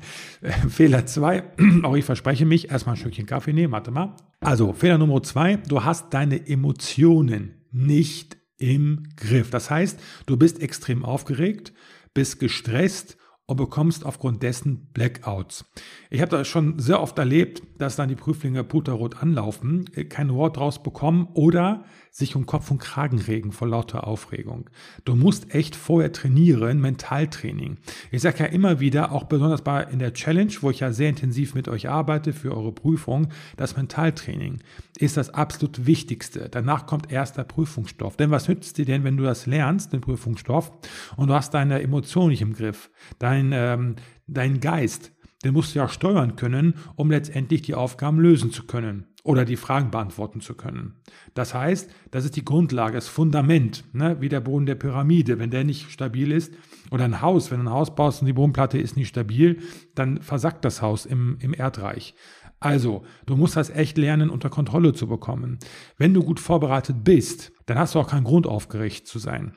Fehler 0.68 1.06
2, 1.06 1.44
auch 1.82 1.96
ich 1.96 2.04
verspreche 2.04 2.46
mich, 2.46 2.70
erstmal 2.70 2.94
ein 2.94 2.98
Stückchen 2.98 3.26
Kaffee 3.26 3.52
nehmen, 3.52 3.72
warte 3.72 3.90
mal. 3.90 4.16
Also, 4.40 4.72
Fehler 4.72 4.98
Nummer 4.98 5.22
2, 5.22 5.58
du 5.68 5.84
hast 5.84 6.14
deine 6.14 6.46
Emotionen 6.48 7.66
nicht 7.70 8.37
im 8.58 9.04
Griff. 9.16 9.50
Das 9.50 9.70
heißt, 9.70 9.98
du 10.26 10.36
bist 10.36 10.60
extrem 10.60 11.04
aufgeregt, 11.04 11.72
bist 12.14 12.40
gestresst 12.40 13.16
und 13.46 13.56
bekommst 13.56 14.04
aufgrund 14.04 14.42
dessen 14.42 14.88
Blackouts. 14.92 15.64
Ich 16.10 16.20
habe 16.20 16.36
das 16.36 16.46
schon 16.46 16.78
sehr 16.78 17.00
oft 17.00 17.18
erlebt, 17.18 17.62
dass 17.78 17.96
dann 17.96 18.10
die 18.10 18.14
Prüflinge 18.14 18.62
puterrot 18.62 19.22
anlaufen, 19.22 19.86
kein 20.10 20.34
Wort 20.34 20.58
draus 20.58 20.82
bekommen 20.82 21.28
oder 21.32 21.84
sich 22.18 22.34
um 22.34 22.46
Kopf 22.46 22.70
und 22.70 22.78
Kragen 22.78 23.18
regen 23.18 23.52
vor 23.52 23.68
lauter 23.68 24.06
Aufregung. 24.06 24.68
Du 25.04 25.14
musst 25.14 25.54
echt 25.54 25.76
vorher 25.76 26.12
trainieren, 26.12 26.80
Mentaltraining. 26.80 27.78
Ich 28.10 28.22
sage 28.22 28.40
ja 28.40 28.46
immer 28.46 28.80
wieder, 28.80 29.12
auch 29.12 29.24
besonders 29.24 29.62
bei 29.62 29.84
in 29.84 30.00
der 30.00 30.12
Challenge, 30.12 30.52
wo 30.60 30.70
ich 30.70 30.80
ja 30.80 30.92
sehr 30.92 31.08
intensiv 31.08 31.54
mit 31.54 31.68
euch 31.68 31.88
arbeite 31.88 32.32
für 32.32 32.54
eure 32.54 32.72
Prüfung, 32.72 33.28
das 33.56 33.76
Mentaltraining 33.76 34.58
ist 34.98 35.16
das 35.16 35.32
absolut 35.32 35.86
Wichtigste. 35.86 36.48
Danach 36.50 36.86
kommt 36.86 37.12
erst 37.12 37.36
der 37.36 37.44
Prüfungsstoff. 37.44 38.16
Denn 38.16 38.32
was 38.32 38.48
nützt 38.48 38.78
dir 38.78 38.84
denn, 38.84 39.04
wenn 39.04 39.16
du 39.16 39.22
das 39.22 39.46
lernst, 39.46 39.92
den 39.92 40.00
Prüfungsstoff, 40.00 40.72
und 41.16 41.28
du 41.28 41.34
hast 41.34 41.54
deine 41.54 41.80
Emotionen 41.80 42.30
nicht 42.30 42.42
im 42.42 42.52
Griff, 42.52 42.90
dein, 43.20 43.52
ähm, 43.52 43.94
dein 44.26 44.58
Geist, 44.58 45.12
den 45.44 45.54
musst 45.54 45.74
du 45.74 45.78
ja 45.78 45.88
steuern 45.88 46.36
können, 46.36 46.74
um 46.96 47.10
letztendlich 47.10 47.62
die 47.62 47.74
Aufgaben 47.74 48.20
lösen 48.20 48.50
zu 48.50 48.64
können 48.64 49.06
oder 49.22 49.44
die 49.44 49.56
Fragen 49.56 49.90
beantworten 49.90 50.40
zu 50.40 50.54
können. 50.54 50.94
Das 51.34 51.54
heißt, 51.54 51.90
das 52.10 52.24
ist 52.24 52.36
die 52.36 52.44
Grundlage, 52.44 52.94
das 52.94 53.08
Fundament, 53.08 53.84
ne? 53.92 54.16
wie 54.20 54.28
der 54.28 54.40
Boden 54.40 54.66
der 54.66 54.74
Pyramide. 54.74 55.38
Wenn 55.38 55.50
der 55.50 55.64
nicht 55.64 55.90
stabil 55.90 56.32
ist, 56.32 56.54
oder 56.90 57.04
ein 57.04 57.20
Haus, 57.20 57.50
wenn 57.50 57.58
du 57.58 57.66
ein 57.66 57.72
Haus 57.72 57.94
baust 57.94 58.22
und 58.22 58.26
die 58.26 58.32
Bodenplatte 58.32 58.78
ist 58.78 58.96
nicht 58.96 59.08
stabil, 59.08 59.58
dann 59.94 60.22
versackt 60.22 60.64
das 60.64 60.82
Haus 60.82 61.06
im, 61.06 61.36
im 61.40 61.52
Erdreich. 61.52 62.14
Also, 62.60 63.04
du 63.26 63.36
musst 63.36 63.56
das 63.56 63.70
echt 63.70 63.98
lernen, 63.98 64.30
unter 64.30 64.50
Kontrolle 64.50 64.92
zu 64.92 65.06
bekommen. 65.06 65.58
Wenn 65.96 66.14
du 66.14 66.22
gut 66.22 66.40
vorbereitet 66.40 67.04
bist, 67.04 67.52
dann 67.66 67.78
hast 67.78 67.94
du 67.94 68.00
auch 68.00 68.08
keinen 68.08 68.24
Grund, 68.24 68.46
aufgeregt 68.46 69.06
zu 69.06 69.18
sein. 69.18 69.54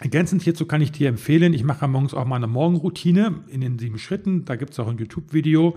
Ergänzend 0.00 0.42
hierzu 0.42 0.66
kann 0.66 0.80
ich 0.80 0.92
dir 0.92 1.08
empfehlen, 1.08 1.54
ich 1.54 1.62
mache 1.62 1.86
morgens 1.86 2.14
auch 2.14 2.24
mal 2.24 2.36
eine 2.36 2.48
Morgenroutine 2.48 3.44
in 3.48 3.60
den 3.60 3.78
sieben 3.78 3.98
Schritten. 3.98 4.44
Da 4.44 4.56
gibt 4.56 4.72
es 4.72 4.80
auch 4.80 4.88
ein 4.88 4.98
YouTube-Video. 4.98 5.76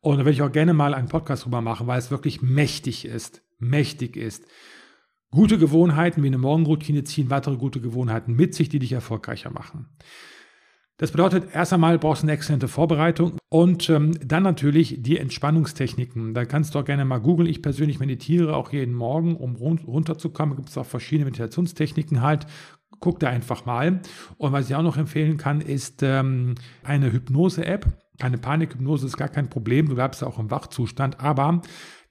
Und 0.00 0.16
da 0.16 0.24
werde 0.24 0.32
ich 0.32 0.42
auch 0.42 0.50
gerne 0.50 0.74
mal 0.74 0.94
einen 0.94 1.08
Podcast 1.08 1.44
drüber 1.44 1.60
machen, 1.60 1.86
weil 1.86 1.98
es 1.98 2.10
wirklich 2.10 2.42
mächtig 2.42 3.04
ist. 3.04 3.42
Mächtig 3.58 4.16
ist. 4.16 4.44
Gute 5.30 5.58
Gewohnheiten 5.58 6.22
wie 6.22 6.26
eine 6.26 6.38
Morgenroutine 6.38 7.04
ziehen 7.04 7.30
weitere 7.30 7.56
gute 7.56 7.80
Gewohnheiten 7.80 8.34
mit 8.34 8.54
sich, 8.54 8.68
die 8.68 8.80
dich 8.80 8.92
erfolgreicher 8.92 9.50
machen. 9.50 9.88
Das 10.98 11.10
bedeutet, 11.10 11.48
erst 11.54 11.72
einmal 11.72 11.98
brauchst 11.98 12.22
du 12.22 12.26
eine 12.26 12.32
exzellente 12.32 12.68
Vorbereitung 12.68 13.38
und 13.48 13.88
ähm, 13.90 14.12
dann 14.24 14.42
natürlich 14.42 14.98
die 15.00 15.18
Entspannungstechniken. 15.18 16.34
Da 16.34 16.44
kannst 16.44 16.74
du 16.74 16.78
auch 16.78 16.84
gerne 16.84 17.04
mal 17.04 17.18
googeln. 17.18 17.48
Ich 17.48 17.62
persönlich 17.62 17.98
meditiere 17.98 18.54
auch 18.54 18.72
jeden 18.72 18.94
Morgen, 18.94 19.36
um 19.36 19.56
runterzukommen. 19.56 20.56
Gibt 20.56 20.68
es 20.68 20.78
auch 20.78 20.86
verschiedene 20.86 21.24
Meditationstechniken 21.24 22.20
halt. 22.20 22.46
Guck 23.02 23.18
da 23.18 23.28
einfach 23.28 23.66
mal. 23.66 24.00
Und 24.38 24.52
was 24.52 24.70
ich 24.70 24.76
auch 24.76 24.82
noch 24.82 24.96
empfehlen 24.96 25.36
kann, 25.36 25.60
ist 25.60 26.02
ähm, 26.04 26.54
eine 26.84 27.12
Hypnose-App. 27.12 27.84
Keine 28.20 28.38
Panikhypnose 28.38 29.06
ist 29.06 29.16
gar 29.16 29.28
kein 29.28 29.50
Problem. 29.50 29.88
Du 29.88 29.96
bleibst 29.96 30.22
auch 30.22 30.38
im 30.38 30.52
Wachzustand. 30.52 31.18
Aber 31.20 31.62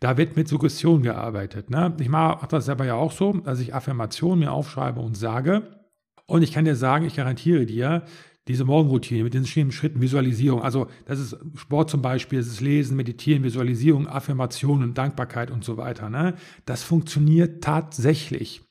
da 0.01 0.17
wird 0.17 0.36
mit 0.36 0.50
Suggestion 0.50 1.01
gearbeitet. 1.01 1.69
Ne? 1.69 1.95
Ich 2.01 2.10
mache 2.10 2.45
das 2.50 2.65
selber 2.65 2.86
ja 2.86 2.95
auch 2.95 3.13
so, 3.13 3.31
dass 3.31 3.62
ich 3.62 3.74
Affirmationen 3.74 4.39
mir 4.39 4.51
aufschreibe 4.51 5.00
und 5.00 5.15
sage. 5.15 5.79
Und 6.25 6.41
ich 6.41 6.51
kann 6.51 6.65
dir 6.65 6.75
sagen, 6.75 7.05
ich 7.05 7.15
garantiere 7.15 7.65
dir, 7.65 8.03
diese 8.50 8.65
Morgenroutine 8.65 9.24
mit 9.24 9.33
den 9.33 9.43
verschiedenen 9.43 9.71
Schritten, 9.71 10.01
Visualisierung, 10.01 10.62
also 10.62 10.88
das 11.05 11.19
ist 11.19 11.38
Sport 11.55 11.89
zum 11.89 12.01
Beispiel, 12.01 12.39
das 12.39 12.48
ist 12.48 12.60
Lesen, 12.60 12.98
Meditieren, 12.98 13.43
Visualisierung, 13.43 14.07
Affirmationen, 14.07 14.93
Dankbarkeit 14.93 15.51
und 15.51 15.63
so 15.63 15.77
weiter. 15.77 16.10
Ne? 16.10 16.33
Das 16.65 16.83
funktioniert 16.83 17.63
tatsächlich. 17.63 18.62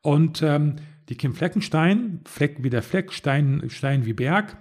Und 0.00 0.42
ähm, 0.42 0.76
die 1.08 1.16
Kim 1.16 1.34
Fleckenstein, 1.34 2.20
Fleck 2.26 2.62
wie 2.62 2.70
der 2.70 2.82
Fleck, 2.82 3.12
Stein, 3.12 3.64
Stein 3.68 4.04
wie 4.04 4.12
Berg, 4.12 4.56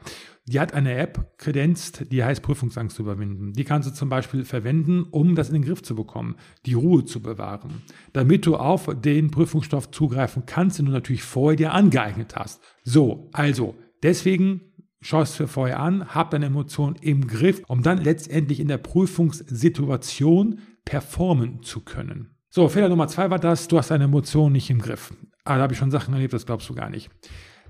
die 0.49 0.61
hat 0.61 0.73
eine 0.73 0.95
App 0.95 1.37
kredenzt, 1.37 2.05
die 2.11 2.23
heißt 2.23 2.41
Prüfungsangst 2.41 2.97
überwinden. 2.99 3.51
Die 3.51 3.65
kannst 3.65 3.89
du 3.89 3.93
zum 3.93 4.07
Beispiel 4.07 4.45
verwenden, 4.45 5.03
um 5.11 5.35
das 5.35 5.49
in 5.49 5.55
den 5.55 5.65
Griff 5.65 5.83
zu 5.83 5.93
bekommen, 5.93 6.37
die 6.65 6.73
Ruhe 6.73 7.03
zu 7.03 7.21
bewahren, 7.21 7.81
damit 8.13 8.45
du 8.45 8.55
auf 8.55 8.89
den 8.95 9.29
Prüfungsstoff 9.29 9.91
zugreifen 9.91 10.43
kannst, 10.45 10.79
den 10.79 10.85
du 10.85 10.93
natürlich 10.93 11.23
vorher 11.23 11.57
dir 11.57 11.73
angeeignet 11.73 12.35
hast. 12.37 12.61
So, 12.83 13.29
also 13.33 13.75
deswegen 14.03 14.61
schau 15.01 15.21
es 15.21 15.35
dir 15.35 15.47
vorher 15.47 15.81
an, 15.81 16.15
hab 16.15 16.31
deine 16.31 16.45
Emotionen 16.45 16.95
im 17.01 17.27
Griff, 17.27 17.61
um 17.67 17.83
dann 17.83 17.97
letztendlich 17.97 18.61
in 18.61 18.69
der 18.69 18.77
Prüfungssituation 18.77 20.59
performen 20.85 21.61
zu 21.61 21.81
können. 21.81 22.37
So, 22.49 22.69
Fehler 22.69 22.87
Nummer 22.87 23.09
zwei 23.09 23.29
war 23.29 23.39
das, 23.39 23.67
du 23.67 23.77
hast 23.77 23.91
deine 23.91 24.05
Emotionen 24.05 24.53
nicht 24.53 24.69
im 24.69 24.79
Griff. 24.79 25.13
Ah, 25.47 25.55
da 25.55 25.63
habe 25.63 25.73
ich 25.73 25.79
schon 25.79 25.91
Sachen 25.91 26.13
erlebt, 26.13 26.33
das 26.33 26.45
glaubst 26.45 26.69
du 26.69 26.75
gar 26.75 26.89
nicht. 26.89 27.09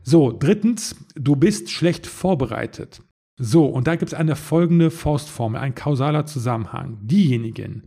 So, 0.03 0.31
drittens, 0.31 0.95
du 1.15 1.35
bist 1.35 1.69
schlecht 1.69 2.07
vorbereitet. 2.07 3.01
So, 3.39 3.65
und 3.65 3.85
da 3.85 3.95
gibt 3.95 4.11
es 4.11 4.17
eine 4.17 4.35
folgende 4.35 4.89
Faustformel, 4.89 5.61
ein 5.61 5.75
kausaler 5.75 6.25
Zusammenhang. 6.25 6.97
Diejenigen, 7.03 7.83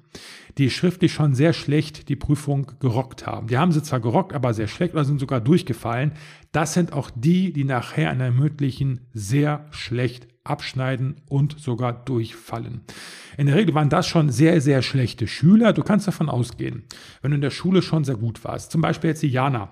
die 0.59 0.71
schriftlich 0.71 1.13
schon 1.13 1.35
sehr 1.35 1.53
schlecht 1.53 2.09
die 2.09 2.15
Prüfung 2.15 2.71
gerockt 2.79 3.27
haben, 3.27 3.49
die 3.49 3.59
haben 3.59 3.73
sie 3.73 3.83
zwar 3.83 3.99
gerockt, 3.99 4.33
aber 4.33 4.55
sehr 4.55 4.69
schlecht 4.69 4.95
oder 4.95 5.05
sind 5.05 5.19
sogar 5.19 5.41
durchgefallen, 5.41 6.13
das 6.53 6.75
sind 6.75 6.93
auch 6.93 7.11
die, 7.13 7.53
die 7.53 7.65
nachher 7.65 8.11
an 8.11 8.21
der 8.21 8.31
mündlichen 8.31 9.09
sehr 9.13 9.67
schlecht 9.71 10.29
abschneiden 10.45 11.17
und 11.29 11.59
sogar 11.59 11.93
durchfallen. 11.93 12.83
In 13.41 13.47
der 13.47 13.57
Regel 13.57 13.75
waren 13.75 13.89
das 13.89 14.07
schon 14.07 14.29
sehr, 14.29 14.61
sehr 14.61 14.83
schlechte 14.83 15.27
Schüler. 15.27 15.73
Du 15.73 15.83
kannst 15.83 16.07
davon 16.07 16.29
ausgehen, 16.29 16.83
wenn 17.23 17.31
du 17.31 17.37
in 17.37 17.41
der 17.41 17.49
Schule 17.49 17.81
schon 17.81 18.05
sehr 18.05 18.17
gut 18.17 18.45
warst. 18.45 18.71
Zum 18.71 18.83
Beispiel 18.83 19.09
jetzt 19.09 19.23
die 19.23 19.29
Jana 19.29 19.71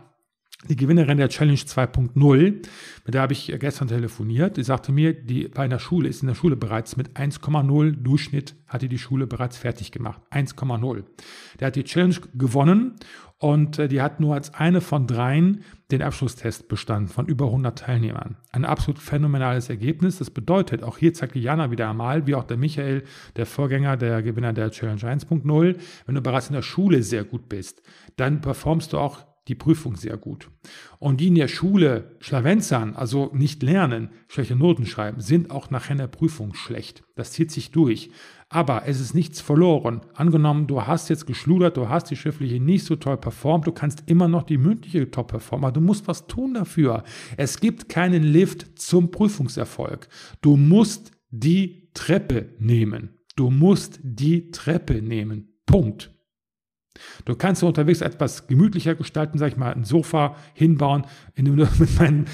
die 0.66 0.74
Gewinnerin 0.74 1.18
der 1.18 1.28
Challenge 1.28 1.56
2.0, 1.56 2.66
mit 3.04 3.14
der 3.14 3.22
habe 3.22 3.32
ich 3.32 3.54
gestern 3.60 3.86
telefoniert, 3.86 4.56
die 4.56 4.64
sagte 4.64 4.90
mir, 4.90 5.12
die 5.12 5.46
bei 5.48 5.62
einer 5.62 5.78
Schule 5.78 6.08
ist 6.08 6.22
in 6.22 6.26
der 6.26 6.34
Schule 6.34 6.56
bereits 6.56 6.96
mit 6.96 7.10
1,0 7.10 7.92
Durchschnitt 7.92 8.56
hat 8.66 8.82
die 8.82 8.88
die 8.88 8.98
Schule 8.98 9.28
bereits 9.28 9.56
fertig 9.56 9.92
gemacht. 9.92 10.20
1,0. 10.32 11.04
Der 11.60 11.68
hat 11.68 11.76
die 11.76 11.84
Challenge 11.84 12.16
gewonnen 12.34 12.96
und 13.38 13.78
äh, 13.78 13.86
die 13.86 14.02
hat 14.02 14.18
nur 14.18 14.34
als 14.34 14.52
eine 14.52 14.80
von 14.80 15.06
dreien 15.06 15.62
den 15.92 16.02
Abschlusstest 16.02 16.68
bestanden 16.68 17.08
von 17.08 17.26
über 17.26 17.46
100 17.46 17.78
Teilnehmern. 17.78 18.36
Ein 18.50 18.64
absolut 18.64 18.98
phänomenales 18.98 19.70
Ergebnis. 19.70 20.18
Das 20.18 20.30
bedeutet, 20.30 20.82
auch 20.82 20.98
hier 20.98 21.14
zeigt 21.14 21.36
die 21.36 21.40
Jana 21.40 21.70
wieder 21.70 21.88
einmal, 21.88 22.26
wie 22.26 22.34
auch 22.34 22.44
der 22.44 22.56
Michael, 22.56 23.04
der 23.36 23.46
Vorgänger, 23.46 23.96
der 23.96 24.22
Gewinner 24.22 24.52
der 24.52 24.72
Challenge 24.72 25.00
1.0, 25.00 25.76
wenn 26.06 26.14
du 26.14 26.20
bereits 26.20 26.48
in 26.48 26.54
der 26.54 26.62
Schule 26.62 27.04
sehr 27.04 27.22
gut 27.22 27.48
bist, 27.48 27.80
dann 28.16 28.40
performst 28.40 28.92
du 28.92 28.98
auch 28.98 29.27
die 29.48 29.54
Prüfung 29.54 29.96
sehr 29.96 30.16
gut. 30.16 30.50
Und 30.98 31.20
die 31.20 31.28
in 31.28 31.34
der 31.34 31.48
Schule 31.48 32.16
schlawenzern, 32.20 32.94
also 32.94 33.30
nicht 33.32 33.62
lernen, 33.62 34.10
schlechte 34.28 34.56
Noten 34.56 34.86
schreiben, 34.86 35.20
sind 35.20 35.50
auch 35.50 35.70
nachher 35.70 35.92
in 35.92 35.98
der 35.98 36.06
Prüfung 36.06 36.54
schlecht. 36.54 37.02
Das 37.16 37.32
zieht 37.32 37.50
sich 37.50 37.70
durch. 37.70 38.10
Aber 38.50 38.86
es 38.86 39.00
ist 39.00 39.14
nichts 39.14 39.40
verloren. 39.40 40.00
Angenommen, 40.14 40.66
du 40.66 40.86
hast 40.86 41.08
jetzt 41.10 41.26
geschludert, 41.26 41.76
du 41.76 41.88
hast 41.88 42.10
die 42.10 42.16
schriftliche 42.16 42.60
nicht 42.60 42.84
so 42.84 42.96
toll 42.96 43.16
performt, 43.16 43.66
du 43.66 43.72
kannst 43.72 44.04
immer 44.06 44.28
noch 44.28 44.42
die 44.42 44.58
mündliche 44.58 45.10
top 45.10 45.28
performen, 45.28 45.66
aber 45.66 45.72
du 45.72 45.80
musst 45.80 46.08
was 46.08 46.26
tun 46.26 46.54
dafür. 46.54 47.04
Es 47.36 47.60
gibt 47.60 47.88
keinen 47.88 48.22
Lift 48.22 48.78
zum 48.78 49.10
Prüfungserfolg. 49.10 50.08
Du 50.40 50.56
musst 50.56 51.12
die 51.30 51.90
Treppe 51.94 52.54
nehmen. 52.58 53.18
Du 53.36 53.50
musst 53.50 54.00
die 54.02 54.50
Treppe 54.50 55.02
nehmen. 55.02 55.60
Punkt. 55.66 56.17
Du 57.24 57.34
kannst 57.34 57.62
unterwegs 57.62 58.00
etwas 58.00 58.46
gemütlicher 58.46 58.94
gestalten, 58.94 59.38
sag 59.38 59.48
ich 59.48 59.56
mal, 59.56 59.72
ein 59.72 59.84
Sofa 59.84 60.36
hinbauen, 60.54 61.04
indem 61.34 61.56
du 61.56 61.68
mit 61.78 61.98
meinen 61.98 62.26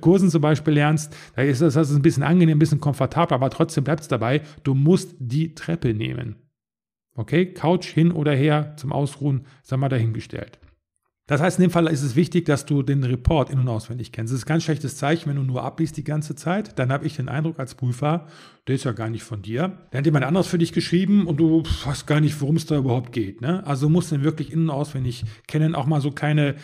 Kursen 0.00 0.30
zum 0.30 0.40
Beispiel 0.40 0.74
lernst. 0.74 1.16
Da 1.36 1.42
ist 1.42 1.62
das, 1.62 1.76
ein 1.76 2.02
bisschen 2.02 2.22
angenehm, 2.22 2.56
ein 2.56 2.60
bisschen 2.60 2.80
komfortabel, 2.80 3.34
aber 3.34 3.50
trotzdem 3.50 3.84
bleibt 3.84 4.02
es 4.02 4.08
dabei. 4.08 4.42
Du 4.62 4.74
musst 4.74 5.14
die 5.18 5.54
Treppe 5.54 5.94
nehmen. 5.94 6.36
Okay, 7.14 7.52
Couch 7.52 7.86
hin 7.86 8.10
oder 8.10 8.34
her 8.34 8.74
zum 8.76 8.92
Ausruhen, 8.92 9.46
sag 9.62 9.78
mal 9.78 9.88
dahingestellt. 9.88 10.58
Das 11.26 11.40
heißt, 11.40 11.58
in 11.58 11.62
dem 11.62 11.70
Fall 11.70 11.86
ist 11.86 12.02
es 12.02 12.16
wichtig, 12.16 12.46
dass 12.46 12.66
du 12.66 12.82
den 12.82 13.04
Report 13.04 13.48
in- 13.48 13.60
und 13.60 13.68
auswendig 13.68 14.10
kennst. 14.10 14.32
Das 14.32 14.40
ist 14.40 14.44
ein 14.44 14.48
ganz 14.48 14.64
schlechtes 14.64 14.96
Zeichen, 14.96 15.30
wenn 15.30 15.36
du 15.36 15.42
nur 15.42 15.62
abliest 15.62 15.96
die 15.96 16.04
ganze 16.04 16.34
Zeit. 16.34 16.78
Dann 16.78 16.90
habe 16.90 17.06
ich 17.06 17.16
den 17.16 17.28
Eindruck 17.28 17.60
als 17.60 17.76
Prüfer, 17.76 18.26
der 18.66 18.74
ist 18.74 18.84
ja 18.84 18.92
gar 18.92 19.08
nicht 19.08 19.22
von 19.22 19.40
dir. 19.40 19.78
Der 19.92 19.98
hat 19.98 20.06
jemand 20.06 20.24
anderes 20.24 20.48
für 20.48 20.58
dich 20.58 20.72
geschrieben 20.72 21.26
und 21.26 21.38
du 21.38 21.62
weißt 21.84 22.06
gar 22.08 22.20
nicht, 22.20 22.40
worum 22.40 22.56
es 22.56 22.66
da 22.66 22.76
überhaupt 22.76 23.12
geht. 23.12 23.40
Ne? 23.40 23.64
Also 23.66 23.88
musst 23.88 24.10
du 24.10 24.16
den 24.16 24.24
wirklich 24.24 24.52
in- 24.52 24.64
und 24.64 24.70
auswendig 24.70 25.24
kennen. 25.46 25.76
Auch 25.76 25.86
mal 25.86 26.00
so 26.00 26.10
keine 26.10 26.56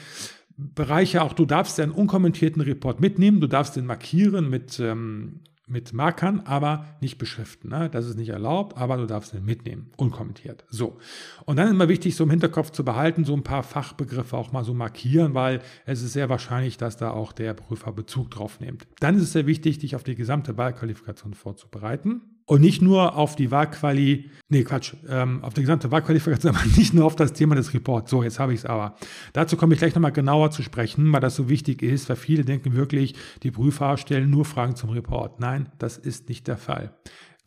Bereiche, 0.57 1.23
auch 1.23 1.35
du 1.35 1.47
darfst 1.47 1.79
den 1.79 1.93
unkommentierten 1.93 2.61
Report 2.61 3.01
mitnehmen, 3.01 3.41
du 3.41 3.47
darfst 3.47 3.77
den 3.77 3.87
markieren 3.87 4.51
mit 4.51 4.81
ähm, 4.81 5.41
mit 5.71 5.93
Markern, 5.93 6.41
aber 6.41 6.87
nicht 7.01 7.19
beschriften. 7.19 7.69
Ne? 7.69 7.89
Das 7.91 8.07
ist 8.07 8.17
nicht 8.17 8.31
erlaubt, 8.31 8.77
aber 8.77 8.97
du 8.97 9.07
darfst 9.07 9.33
den 9.33 9.45
mitnehmen, 9.45 9.91
unkommentiert. 9.97 10.65
So. 10.69 10.99
Und 11.45 11.57
dann 11.57 11.67
ist 11.67 11.73
immer 11.73 11.89
wichtig, 11.89 12.17
so 12.17 12.25
im 12.25 12.31
Hinterkopf 12.31 12.71
zu 12.71 12.85
behalten, 12.85 13.25
so 13.25 13.35
ein 13.35 13.43
paar 13.43 13.63
Fachbegriffe 13.63 14.37
auch 14.37 14.53
mal 14.53 14.65
so 14.65 14.75
markieren, 14.75 15.35
weil 15.35 15.61
es 15.87 16.03
ist 16.03 16.13
sehr 16.13 16.29
wahrscheinlich, 16.29 16.77
dass 16.77 16.97
da 16.97 17.11
auch 17.11 17.33
der 17.33 17.55
Prüfer 17.55 17.93
Bezug 17.93 18.31
drauf 18.31 18.61
nimmt. 18.61 18.87
Dann 19.01 19.17
ist 19.17 19.23
es 19.23 19.33
sehr 19.33 19.47
wichtig, 19.47 19.79
dich 19.79 19.97
auf 19.97 20.05
die 20.05 20.15
gesamte 20.15 20.57
Wahlqualifikation 20.57 21.35
vorzubereiten. 21.35 22.38
Und 22.49 22.63
nicht 22.63 22.81
nur 22.81 23.15
auf 23.15 23.37
die 23.37 23.51
Wahlquali, 23.51 24.31
nee, 24.49 24.65
Quatsch, 24.65 24.95
ähm, 25.07 25.45
auf 25.45 25.53
die 25.53 25.61
gesamte 25.61 25.91
Wahlqualifikation, 25.91 26.57
aber 26.57 26.65
nicht 26.79 26.95
nur 26.95 27.05
auf 27.05 27.15
das 27.15 27.35
Thema 27.35 27.55
des 27.55 27.75
Reports. 27.75 28.11
So, 28.11 28.23
jetzt 28.23 28.39
habe 28.39 28.55
ich 28.55 28.61
es 28.61 28.65
aber. 28.65 28.97
Dazu 29.35 29.59
komme 29.59 29.75
ich 29.75 29.81
gleich 29.81 29.95
nochmal 29.95 30.13
genauer 30.13 30.51
zu 30.51 30.63
sprechen, 30.63 31.13
weil 31.13 31.21
das 31.21 31.37
so 31.37 31.51
wichtig 31.51 31.83
ist, 31.83 32.09
weil 32.09 32.17
viele 32.17 32.47
denken 32.47 32.75
wirklich, 32.75 33.15
die 33.43 33.51
Prüfer 33.51 33.99
stellen 33.99 34.31
nur 34.31 34.47
Fragen 34.47 34.77
zum 34.77 34.89
Report. 34.89 35.41
Nein, 35.41 35.69
das 35.79 35.99
ist 35.99 36.31
nicht 36.31 36.49
der 36.49 36.57
Fall. 36.57 36.95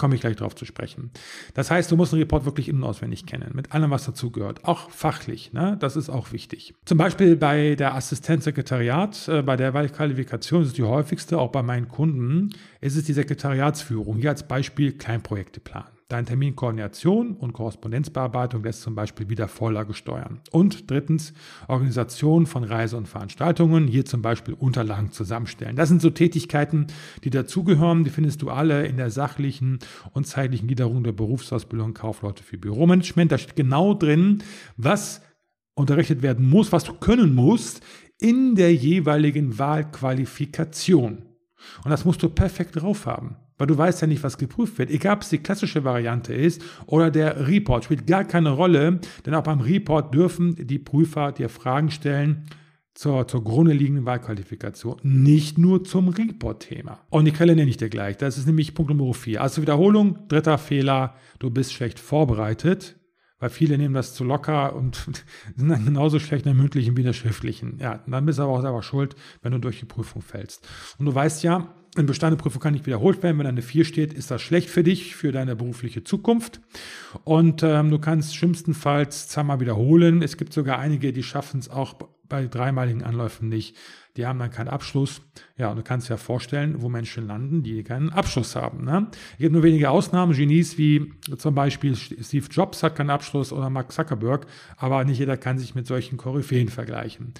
Komme 0.01 0.15
ich 0.15 0.21
gleich 0.21 0.35
darauf 0.35 0.55
zu 0.55 0.65
sprechen. 0.65 1.11
Das 1.53 1.69
heißt, 1.69 1.91
du 1.91 1.95
musst 1.95 2.11
einen 2.11 2.23
Report 2.23 2.43
wirklich 2.45 2.67
in- 2.67 2.77
und 2.77 2.85
auswendig 2.85 3.27
kennen, 3.27 3.51
mit 3.53 3.71
allem, 3.71 3.91
was 3.91 4.03
dazu 4.03 4.31
gehört. 4.31 4.65
Auch 4.65 4.89
fachlich, 4.89 5.53
ne? 5.53 5.77
das 5.79 5.95
ist 5.95 6.09
auch 6.09 6.31
wichtig. 6.31 6.73
Zum 6.85 6.97
Beispiel 6.97 7.35
bei 7.35 7.75
der 7.75 7.93
Assistenzsekretariat, 7.93 9.27
äh, 9.27 9.43
bei 9.43 9.57
der 9.57 9.75
Wahlqualifikation, 9.75 10.61
das 10.61 10.69
ist 10.69 10.79
die 10.79 10.83
häufigste, 10.83 11.37
auch 11.37 11.51
bei 11.51 11.61
meinen 11.61 11.87
Kunden, 11.87 12.49
ist 12.79 12.95
es 12.95 13.03
die 13.03 13.13
Sekretariatsführung. 13.13 14.17
Hier 14.17 14.31
als 14.31 14.47
Beispiel 14.47 14.93
Kleinprojekte 14.93 15.59
planen. 15.59 16.00
Dein 16.11 16.25
Terminkoordination 16.25 17.37
und 17.37 17.53
Korrespondenzbearbeitung 17.53 18.65
lässt 18.65 18.81
zum 18.81 18.95
Beispiel 18.95 19.29
wieder 19.29 19.47
Vorlage 19.47 19.93
steuern. 19.93 20.41
Und 20.51 20.91
drittens, 20.91 21.31
Organisation 21.69 22.47
von 22.47 22.65
Reise- 22.65 22.97
und 22.97 23.07
Veranstaltungen, 23.07 23.87
hier 23.87 24.03
zum 24.03 24.21
Beispiel 24.21 24.53
Unterlagen 24.53 25.13
zusammenstellen. 25.13 25.77
Das 25.77 25.87
sind 25.87 26.01
so 26.01 26.09
Tätigkeiten, 26.09 26.87
die 27.23 27.29
dazugehören. 27.29 28.03
Die 28.03 28.09
findest 28.09 28.41
du 28.41 28.49
alle 28.49 28.87
in 28.87 28.97
der 28.97 29.09
sachlichen 29.09 29.79
und 30.11 30.27
zeitlichen 30.27 30.67
Gliederung 30.67 31.05
der 31.05 31.13
Berufsausbildung 31.13 31.93
Kaufleute 31.93 32.43
für 32.43 32.57
Büromanagement. 32.57 33.31
Da 33.31 33.37
steht 33.37 33.55
genau 33.55 33.93
drin, 33.93 34.43
was 34.75 35.21
unterrichtet 35.75 36.21
werden 36.23 36.49
muss, 36.49 36.73
was 36.73 36.83
du 36.83 36.91
können 36.91 37.33
musst 37.33 37.79
in 38.19 38.55
der 38.55 38.75
jeweiligen 38.75 39.57
Wahlqualifikation. 39.57 41.19
Und 41.85 41.89
das 41.89 42.03
musst 42.03 42.21
du 42.21 42.27
perfekt 42.27 42.81
drauf 42.81 43.05
haben 43.05 43.37
weil 43.61 43.67
du 43.67 43.77
weißt 43.77 44.01
ja 44.01 44.07
nicht, 44.07 44.23
was 44.23 44.39
geprüft 44.39 44.79
wird. 44.79 44.89
Egal, 44.89 45.17
ob 45.17 45.21
es 45.21 45.29
die 45.29 45.37
klassische 45.37 45.83
Variante 45.83 46.33
ist 46.33 46.63
oder 46.87 47.11
der 47.11 47.47
Report, 47.47 47.83
spielt 47.83 48.07
gar 48.07 48.23
keine 48.23 48.49
Rolle, 48.49 48.99
denn 49.23 49.35
auch 49.35 49.43
beim 49.43 49.59
Report 49.59 50.11
dürfen 50.15 50.55
die 50.57 50.79
Prüfer 50.79 51.31
dir 51.31 51.47
Fragen 51.47 51.91
stellen 51.91 52.47
zur, 52.95 53.27
zur 53.27 53.43
Grunde 53.43 53.73
liegenden 53.73 54.07
Wahlqualifikation, 54.07 54.97
nicht 55.03 55.59
nur 55.59 55.83
zum 55.83 56.07
Report-Thema. 56.07 57.01
Und 57.11 57.25
die 57.25 57.33
Quelle 57.33 57.55
nenne 57.55 57.69
ich 57.69 57.77
dir 57.77 57.89
gleich, 57.89 58.17
das 58.17 58.39
ist 58.39 58.47
nämlich 58.47 58.73
Punkt 58.73 58.91
Nummer 58.91 59.13
4. 59.13 59.39
Also 59.39 59.61
Wiederholung, 59.61 60.27
dritter 60.27 60.57
Fehler, 60.57 61.13
du 61.37 61.51
bist 61.51 61.71
schlecht 61.71 61.99
vorbereitet, 61.99 62.95
weil 63.37 63.51
viele 63.51 63.77
nehmen 63.77 63.93
das 63.93 64.15
zu 64.15 64.23
locker 64.23 64.75
und 64.75 64.95
sind 65.55 65.69
dann 65.69 65.85
genauso 65.85 66.17
schlecht 66.17 66.47
in 66.47 66.53
der 66.53 66.59
mündlichen 66.59 66.97
wie 66.97 67.01
in 67.01 67.05
der 67.05 67.13
schriftlichen. 67.13 67.77
Ja, 67.77 67.99
dann 68.07 68.25
bist 68.25 68.39
du 68.39 68.43
aber 68.43 68.53
auch 68.53 68.61
selber 68.61 68.81
schuld, 68.81 69.15
wenn 69.43 69.51
du 69.51 69.59
durch 69.59 69.79
die 69.79 69.85
Prüfung 69.85 70.23
fällst. 70.23 70.67
Und 70.97 71.05
du 71.05 71.13
weißt 71.13 71.43
ja, 71.43 71.75
eine 71.95 72.05
bestandene 72.05 72.41
Prüfung 72.41 72.61
kann 72.61 72.73
nicht 72.73 72.85
wiederholt 72.85 73.21
werden. 73.21 73.37
Wenn 73.37 73.47
eine 73.47 73.61
4 73.61 73.83
steht, 73.83 74.13
ist 74.13 74.31
das 74.31 74.41
schlecht 74.41 74.69
für 74.69 74.83
dich, 74.83 75.15
für 75.15 75.31
deine 75.31 75.55
berufliche 75.55 76.03
Zukunft. 76.03 76.61
Und 77.25 77.63
ähm, 77.63 77.91
du 77.91 77.99
kannst 77.99 78.35
schlimmstenfalls 78.35 79.27
zweimal 79.27 79.59
wiederholen. 79.59 80.21
Es 80.21 80.37
gibt 80.37 80.53
sogar 80.53 80.79
einige, 80.79 81.11
die 81.11 81.23
schaffen 81.23 81.59
es 81.59 81.69
auch 81.69 81.95
bei 82.29 82.47
dreimaligen 82.47 83.03
Anläufen 83.03 83.49
nicht. 83.49 83.75
Die 84.17 84.25
haben 84.25 84.39
dann 84.39 84.51
keinen 84.51 84.67
Abschluss. 84.67 85.21
Ja, 85.57 85.69
und 85.71 85.77
du 85.77 85.83
kannst 85.83 86.09
dir 86.09 86.13
ja 86.13 86.17
vorstellen, 86.17 86.81
wo 86.81 86.89
Menschen 86.89 87.27
landen, 87.27 87.63
die 87.63 87.83
keinen 87.83 88.09
Abschluss 88.09 88.55
haben. 88.55 88.83
Ne? 88.83 89.07
Es 89.33 89.37
gibt 89.39 89.53
nur 89.53 89.63
wenige 89.63 89.89
Ausnahmen. 89.89 90.33
Genies 90.33 90.77
wie 90.77 91.13
zum 91.37 91.55
Beispiel 91.55 91.95
Steve 91.95 92.45
Jobs 92.49 92.83
hat 92.83 92.95
keinen 92.95 93.09
Abschluss 93.09 93.53
oder 93.53 93.69
Mark 93.69 93.91
Zuckerberg, 93.91 94.47
aber 94.77 95.03
nicht 95.05 95.19
jeder 95.19 95.37
kann 95.37 95.57
sich 95.57 95.75
mit 95.75 95.87
solchen 95.87 96.17
Koryphäen 96.17 96.69
vergleichen. 96.69 97.33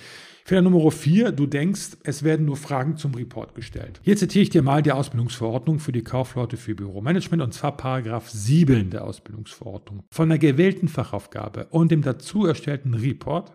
Fehler 0.43 0.63
Nummer 0.63 0.89
vier, 0.91 1.31
du 1.31 1.45
denkst, 1.45 1.97
es 2.03 2.23
werden 2.23 2.45
nur 2.45 2.57
Fragen 2.57 2.97
zum 2.97 3.13
Report 3.13 3.53
gestellt. 3.53 4.01
Hier 4.03 4.17
zitiere 4.17 4.43
ich 4.43 4.49
dir 4.49 4.63
mal 4.63 4.81
die 4.81 4.91
Ausbildungsverordnung 4.91 5.79
für 5.79 5.91
die 5.91 6.03
Kaufleute 6.03 6.57
für 6.57 6.73
Büromanagement 6.73 7.43
und 7.43 7.53
zwar 7.53 7.77
Paragraph 7.77 8.29
7 8.29 8.89
der 8.89 9.03
Ausbildungsverordnung. 9.03 10.03
Von 10.11 10.29
der 10.29 10.39
gewählten 10.39 10.87
Fachaufgabe 10.87 11.67
und 11.69 11.91
dem 11.91 12.01
dazu 12.01 12.45
erstellten 12.45 12.95
Report 12.95 13.53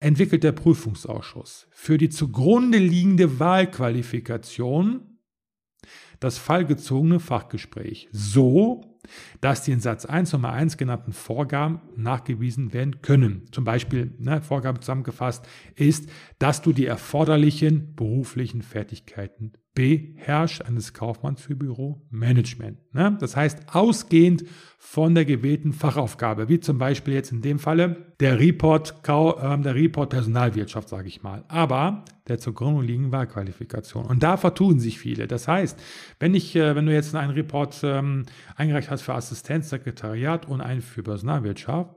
entwickelt 0.00 0.42
der 0.42 0.52
Prüfungsausschuss 0.52 1.68
für 1.70 1.98
die 1.98 2.08
zugrunde 2.08 2.78
liegende 2.78 3.38
Wahlqualifikation 3.38 5.18
das 6.18 6.38
fallgezogene 6.38 7.20
Fachgespräch 7.20 8.08
so, 8.12 8.89
dass 9.40 9.62
die 9.62 9.72
in 9.72 9.80
Satz 9.80 10.04
1 10.04 10.32
Nummer 10.32 10.52
1 10.52 10.76
genannten 10.76 11.12
Vorgaben 11.12 11.80
nachgewiesen 11.96 12.72
werden 12.72 13.02
können. 13.02 13.46
Zum 13.52 13.64
Beispiel, 13.64 14.14
ne, 14.18 14.42
Vorgabe 14.42 14.80
zusammengefasst 14.80 15.46
ist, 15.74 16.08
dass 16.38 16.62
du 16.62 16.72
die 16.72 16.86
erforderlichen 16.86 17.94
beruflichen 17.94 18.62
Fertigkeiten 18.62 19.52
beherrscht 19.74 20.62
eines 20.62 20.94
Kaufmanns 20.94 21.40
für 21.40 21.54
Büromanagement. 21.54 22.78
Ne? 22.92 23.16
Das 23.20 23.36
heißt, 23.36 23.74
ausgehend 23.74 24.44
von 24.78 25.14
der 25.14 25.24
gewählten 25.24 25.72
Fachaufgabe, 25.72 26.48
wie 26.48 26.58
zum 26.58 26.78
Beispiel 26.78 27.14
jetzt 27.14 27.30
in 27.30 27.40
dem 27.40 27.58
Falle 27.58 28.14
der 28.18 28.40
Report, 28.40 28.94
äh, 29.06 29.58
der 29.58 29.74
Report 29.74 30.10
Personalwirtschaft, 30.10 30.88
sage 30.88 31.06
ich 31.06 31.22
mal. 31.22 31.44
Aber 31.48 32.04
der 32.28 32.38
zugrunde 32.38 32.82
liegenden 32.82 33.12
Wahlqualifikation. 33.12 34.06
Und 34.06 34.22
da 34.22 34.36
vertun 34.36 34.80
sich 34.80 34.98
viele. 34.98 35.26
Das 35.26 35.46
heißt, 35.46 35.78
wenn 36.18 36.34
ich, 36.34 36.56
äh, 36.56 36.74
wenn 36.74 36.86
du 36.86 36.92
jetzt 36.92 37.14
einen 37.14 37.32
Report 37.32 37.78
ähm, 37.84 38.24
eingereicht 38.56 38.89
hast 38.90 39.02
für 39.02 39.14
Assistenzsekretariat 39.14 40.46
und 40.46 40.60
einen 40.60 40.82
für 40.82 41.02
Personalwirtschaft 41.02 41.90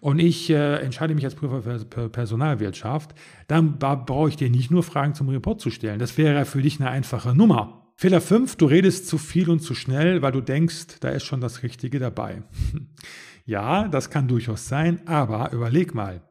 und 0.00 0.18
ich 0.18 0.50
äh, 0.50 0.76
entscheide 0.76 1.14
mich 1.14 1.24
als 1.24 1.34
Prüfer 1.34 1.62
für 1.62 2.08
Personalwirtschaft, 2.08 3.14
dann 3.46 3.78
brauche 3.78 4.28
ich 4.28 4.36
dir 4.36 4.50
nicht 4.50 4.70
nur 4.70 4.82
Fragen 4.82 5.14
zum 5.14 5.28
Report 5.28 5.60
zu 5.60 5.70
stellen. 5.70 5.98
Das 5.98 6.18
wäre 6.18 6.44
für 6.44 6.62
dich 6.62 6.80
eine 6.80 6.90
einfache 6.90 7.34
Nummer. 7.34 7.92
Fehler 7.96 8.20
5, 8.20 8.54
du 8.56 8.66
redest 8.66 9.08
zu 9.08 9.18
viel 9.18 9.50
und 9.50 9.58
zu 9.58 9.74
schnell, 9.74 10.22
weil 10.22 10.30
du 10.30 10.40
denkst, 10.40 11.00
da 11.00 11.08
ist 11.08 11.24
schon 11.24 11.40
das 11.40 11.64
Richtige 11.64 11.98
dabei. 11.98 12.44
ja, 13.44 13.88
das 13.88 14.08
kann 14.08 14.28
durchaus 14.28 14.68
sein, 14.68 15.06
aber 15.06 15.50
überleg 15.52 15.94
mal, 15.94 16.22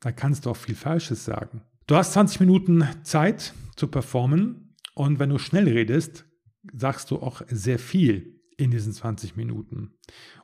da 0.00 0.10
kannst 0.10 0.46
du 0.46 0.50
auch 0.50 0.56
viel 0.56 0.74
Falsches 0.74 1.24
sagen. 1.24 1.62
Du 1.86 1.94
hast 1.94 2.14
20 2.14 2.40
Minuten 2.40 2.88
Zeit 3.04 3.54
zu 3.76 3.86
performen 3.86 4.74
und 4.96 5.20
wenn 5.20 5.30
du 5.30 5.38
schnell 5.38 5.68
redest, 5.68 6.24
sagst 6.72 7.12
du 7.12 7.18
auch 7.18 7.42
sehr 7.48 7.78
viel 7.78 8.35
in 8.56 8.70
diesen 8.70 8.92
20 8.92 9.36
Minuten. 9.36 9.90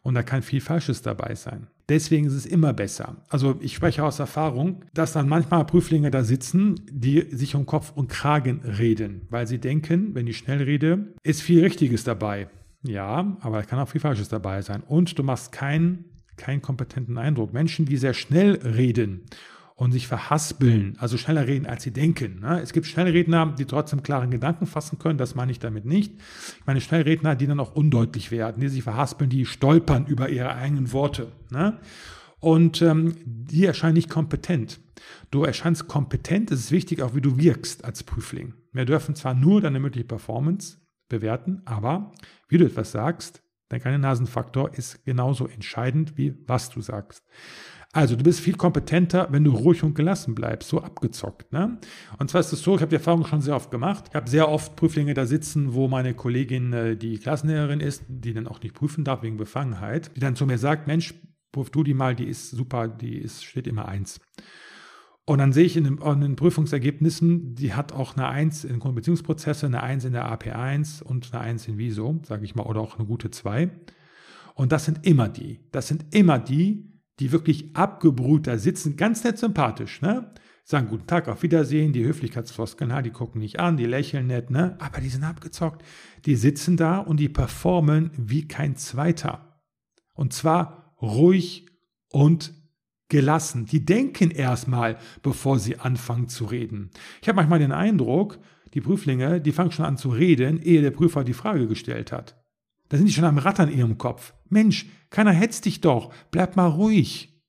Und 0.02 0.14
da 0.14 0.22
kann 0.22 0.42
viel 0.42 0.60
Falsches 0.60 1.02
dabei 1.02 1.34
sein. 1.34 1.68
Deswegen 1.88 2.26
ist 2.26 2.34
es 2.34 2.46
immer 2.46 2.72
besser. 2.72 3.24
Also 3.28 3.58
ich 3.60 3.74
spreche 3.74 4.04
aus 4.04 4.18
Erfahrung, 4.18 4.84
dass 4.94 5.12
dann 5.12 5.28
manchmal 5.28 5.64
Prüflinge 5.64 6.10
da 6.10 6.22
sitzen, 6.22 6.80
die 6.90 7.22
sich 7.34 7.54
um 7.54 7.66
Kopf 7.66 7.92
und 7.94 8.08
Kragen 8.08 8.60
reden, 8.60 9.26
weil 9.30 9.46
sie 9.46 9.58
denken, 9.58 10.14
wenn 10.14 10.26
ich 10.26 10.38
schnell 10.38 10.62
rede, 10.62 11.14
ist 11.22 11.42
viel 11.42 11.62
Richtiges 11.62 12.04
dabei. 12.04 12.48
Ja, 12.82 13.36
aber 13.40 13.60
es 13.60 13.66
kann 13.66 13.78
auch 13.78 13.88
viel 13.88 14.00
Falsches 14.00 14.28
dabei 14.28 14.62
sein. 14.62 14.82
Und 14.82 15.18
du 15.18 15.22
machst 15.22 15.52
keinen, 15.52 16.04
keinen 16.36 16.62
kompetenten 16.62 17.16
Eindruck. 17.16 17.52
Menschen, 17.52 17.86
die 17.86 17.96
sehr 17.96 18.14
schnell 18.14 18.54
reden 18.56 19.24
und 19.82 19.90
sich 19.90 20.06
verhaspeln, 20.06 20.94
also 21.00 21.18
schneller 21.18 21.48
reden, 21.48 21.66
als 21.66 21.82
sie 21.82 21.90
denken. 21.90 22.38
Ne? 22.38 22.60
Es 22.60 22.72
gibt 22.72 22.86
Schnellredner, 22.86 23.46
die 23.58 23.64
trotzdem 23.64 24.04
klaren 24.04 24.30
Gedanken 24.30 24.66
fassen 24.66 25.00
können, 25.00 25.18
das 25.18 25.34
meine 25.34 25.50
ich 25.50 25.58
damit 25.58 25.86
nicht. 25.86 26.12
Ich 26.60 26.66
meine 26.66 26.80
Schnellredner, 26.80 27.34
die 27.34 27.48
dann 27.48 27.58
auch 27.58 27.74
undeutlich 27.74 28.30
werden, 28.30 28.60
die 28.60 28.68
sich 28.68 28.84
verhaspeln, 28.84 29.28
die 29.28 29.44
stolpern 29.44 30.06
über 30.06 30.28
ihre 30.28 30.54
eigenen 30.54 30.92
Worte. 30.92 31.32
Ne? 31.50 31.80
Und 32.38 32.80
ähm, 32.80 33.16
die 33.24 33.66
erscheinen 33.66 33.94
nicht 33.94 34.08
kompetent. 34.08 34.78
Du 35.32 35.42
erscheinst 35.42 35.88
kompetent, 35.88 36.52
es 36.52 36.60
ist 36.60 36.70
wichtig 36.70 37.02
auch, 37.02 37.16
wie 37.16 37.20
du 37.20 37.36
wirkst 37.36 37.84
als 37.84 38.04
Prüfling. 38.04 38.54
Wir 38.70 38.84
dürfen 38.84 39.16
zwar 39.16 39.34
nur 39.34 39.60
deine 39.60 39.80
mögliche 39.80 40.06
Performance 40.06 40.78
bewerten, 41.08 41.60
aber 41.64 42.12
wie 42.48 42.58
du 42.58 42.66
etwas 42.66 42.92
sagst, 42.92 43.42
dein 43.68 43.80
kleiner 43.80 43.98
Nasenfaktor 43.98 44.74
ist 44.74 45.04
genauso 45.04 45.48
entscheidend, 45.48 46.16
wie 46.16 46.36
was 46.46 46.70
du 46.70 46.80
sagst. 46.80 47.24
Also 47.94 48.16
du 48.16 48.24
bist 48.24 48.40
viel 48.40 48.56
kompetenter, 48.56 49.28
wenn 49.30 49.44
du 49.44 49.50
ruhig 49.50 49.82
und 49.82 49.94
gelassen 49.94 50.34
bleibst, 50.34 50.70
so 50.70 50.80
abgezockt. 50.80 51.52
Ne? 51.52 51.78
Und 52.18 52.30
zwar 52.30 52.40
ist 52.40 52.50
es 52.50 52.62
so, 52.62 52.74
ich 52.74 52.80
habe 52.80 52.88
die 52.88 52.96
Erfahrung 52.96 53.26
schon 53.26 53.42
sehr 53.42 53.54
oft 53.54 53.70
gemacht. 53.70 54.06
Ich 54.08 54.14
habe 54.14 54.30
sehr 54.30 54.48
oft 54.48 54.76
Prüflinge 54.76 55.12
da 55.12 55.26
sitzen, 55.26 55.74
wo 55.74 55.88
meine 55.88 56.14
Kollegin, 56.14 56.72
äh, 56.72 56.96
die 56.96 57.18
Klassenlehrerin 57.18 57.80
ist, 57.80 58.04
die 58.08 58.32
dann 58.32 58.48
auch 58.48 58.62
nicht 58.62 58.74
prüfen 58.74 59.04
darf 59.04 59.22
wegen 59.22 59.36
Befangenheit, 59.36 60.10
die 60.16 60.20
dann 60.20 60.36
zu 60.36 60.46
mir 60.46 60.56
sagt, 60.56 60.86
Mensch, 60.86 61.12
prüf 61.52 61.68
du 61.68 61.84
die 61.84 61.92
mal, 61.92 62.16
die 62.16 62.24
ist 62.24 62.50
super, 62.50 62.88
die 62.88 63.18
ist, 63.18 63.44
steht 63.44 63.66
immer 63.66 63.86
eins. 63.86 64.20
Und 65.26 65.38
dann 65.38 65.52
sehe 65.52 65.64
ich 65.64 65.76
in 65.76 65.84
den, 65.84 66.36
Prüfungsergebnissen, 66.36 67.54
die 67.54 67.74
hat 67.74 67.92
auch 67.92 68.16
eine 68.16 68.26
1 68.26 68.64
in 68.64 68.80
Grundbeziehungsprozesse, 68.80 69.66
eine 69.66 69.82
1 69.82 70.06
in 70.06 70.14
der 70.14 70.26
AP1 70.26 71.02
und 71.02 71.32
eine 71.32 71.42
1 71.42 71.68
in 71.68 71.78
Viso, 71.78 72.20
sage 72.26 72.44
ich 72.44 72.54
mal, 72.54 72.64
oder 72.64 72.80
auch 72.80 72.98
eine 72.98 73.06
gute 73.06 73.30
2. 73.30 73.70
Und 74.54 74.72
das 74.72 74.86
sind 74.86 75.06
immer 75.06 75.28
die. 75.28 75.60
Das 75.70 75.86
sind 75.88 76.06
immer 76.12 76.38
die, 76.38 76.91
die 77.20 77.32
wirklich 77.32 77.76
abgebrüht 77.76 78.46
da 78.46 78.58
sitzen, 78.58 78.96
ganz 78.96 79.24
nett 79.24 79.38
sympathisch, 79.38 80.00
ne? 80.00 80.32
Sagen 80.64 80.88
guten 80.88 81.08
Tag, 81.08 81.26
auf 81.28 81.42
Wiedersehen, 81.42 81.92
die 81.92 82.04
Höflichkeitsfloskeln, 82.04 83.02
die 83.02 83.10
gucken 83.10 83.40
nicht 83.40 83.58
an, 83.58 83.76
die 83.76 83.84
lächeln 83.84 84.28
nett, 84.28 84.50
ne? 84.50 84.76
Aber 84.80 85.00
die 85.00 85.08
sind 85.08 85.24
abgezockt. 85.24 85.82
Die 86.24 86.36
sitzen 86.36 86.76
da 86.76 86.98
und 86.98 87.18
die 87.18 87.28
performen 87.28 88.12
wie 88.16 88.46
kein 88.46 88.76
Zweiter. 88.76 89.60
Und 90.14 90.32
zwar 90.32 90.94
ruhig 91.02 91.66
und 92.08 92.54
gelassen. 93.08 93.66
Die 93.66 93.84
denken 93.84 94.30
erstmal, 94.30 94.98
bevor 95.22 95.58
sie 95.58 95.78
anfangen 95.78 96.28
zu 96.28 96.44
reden. 96.44 96.90
Ich 97.20 97.28
habe 97.28 97.36
manchmal 97.36 97.58
den 97.58 97.72
Eindruck, 97.72 98.38
die 98.72 98.80
Prüflinge, 98.80 99.40
die 99.40 99.52
fangen 99.52 99.72
schon 99.72 99.84
an 99.84 99.98
zu 99.98 100.10
reden, 100.10 100.62
ehe 100.62 100.80
der 100.80 100.92
Prüfer 100.92 101.24
die 101.24 101.34
Frage 101.34 101.66
gestellt 101.66 102.12
hat. 102.12 102.41
Da 102.92 102.98
sind 102.98 103.06
die 103.06 103.14
schon 103.14 103.24
am 103.24 103.38
Rattern 103.38 103.70
in 103.70 103.78
ihrem 103.78 103.96
Kopf. 103.96 104.34
Mensch, 104.50 104.84
keiner 105.08 105.32
hetzt 105.32 105.64
dich 105.64 105.80
doch. 105.80 106.12
Bleib 106.30 106.56
mal 106.56 106.66
ruhig. 106.66 107.42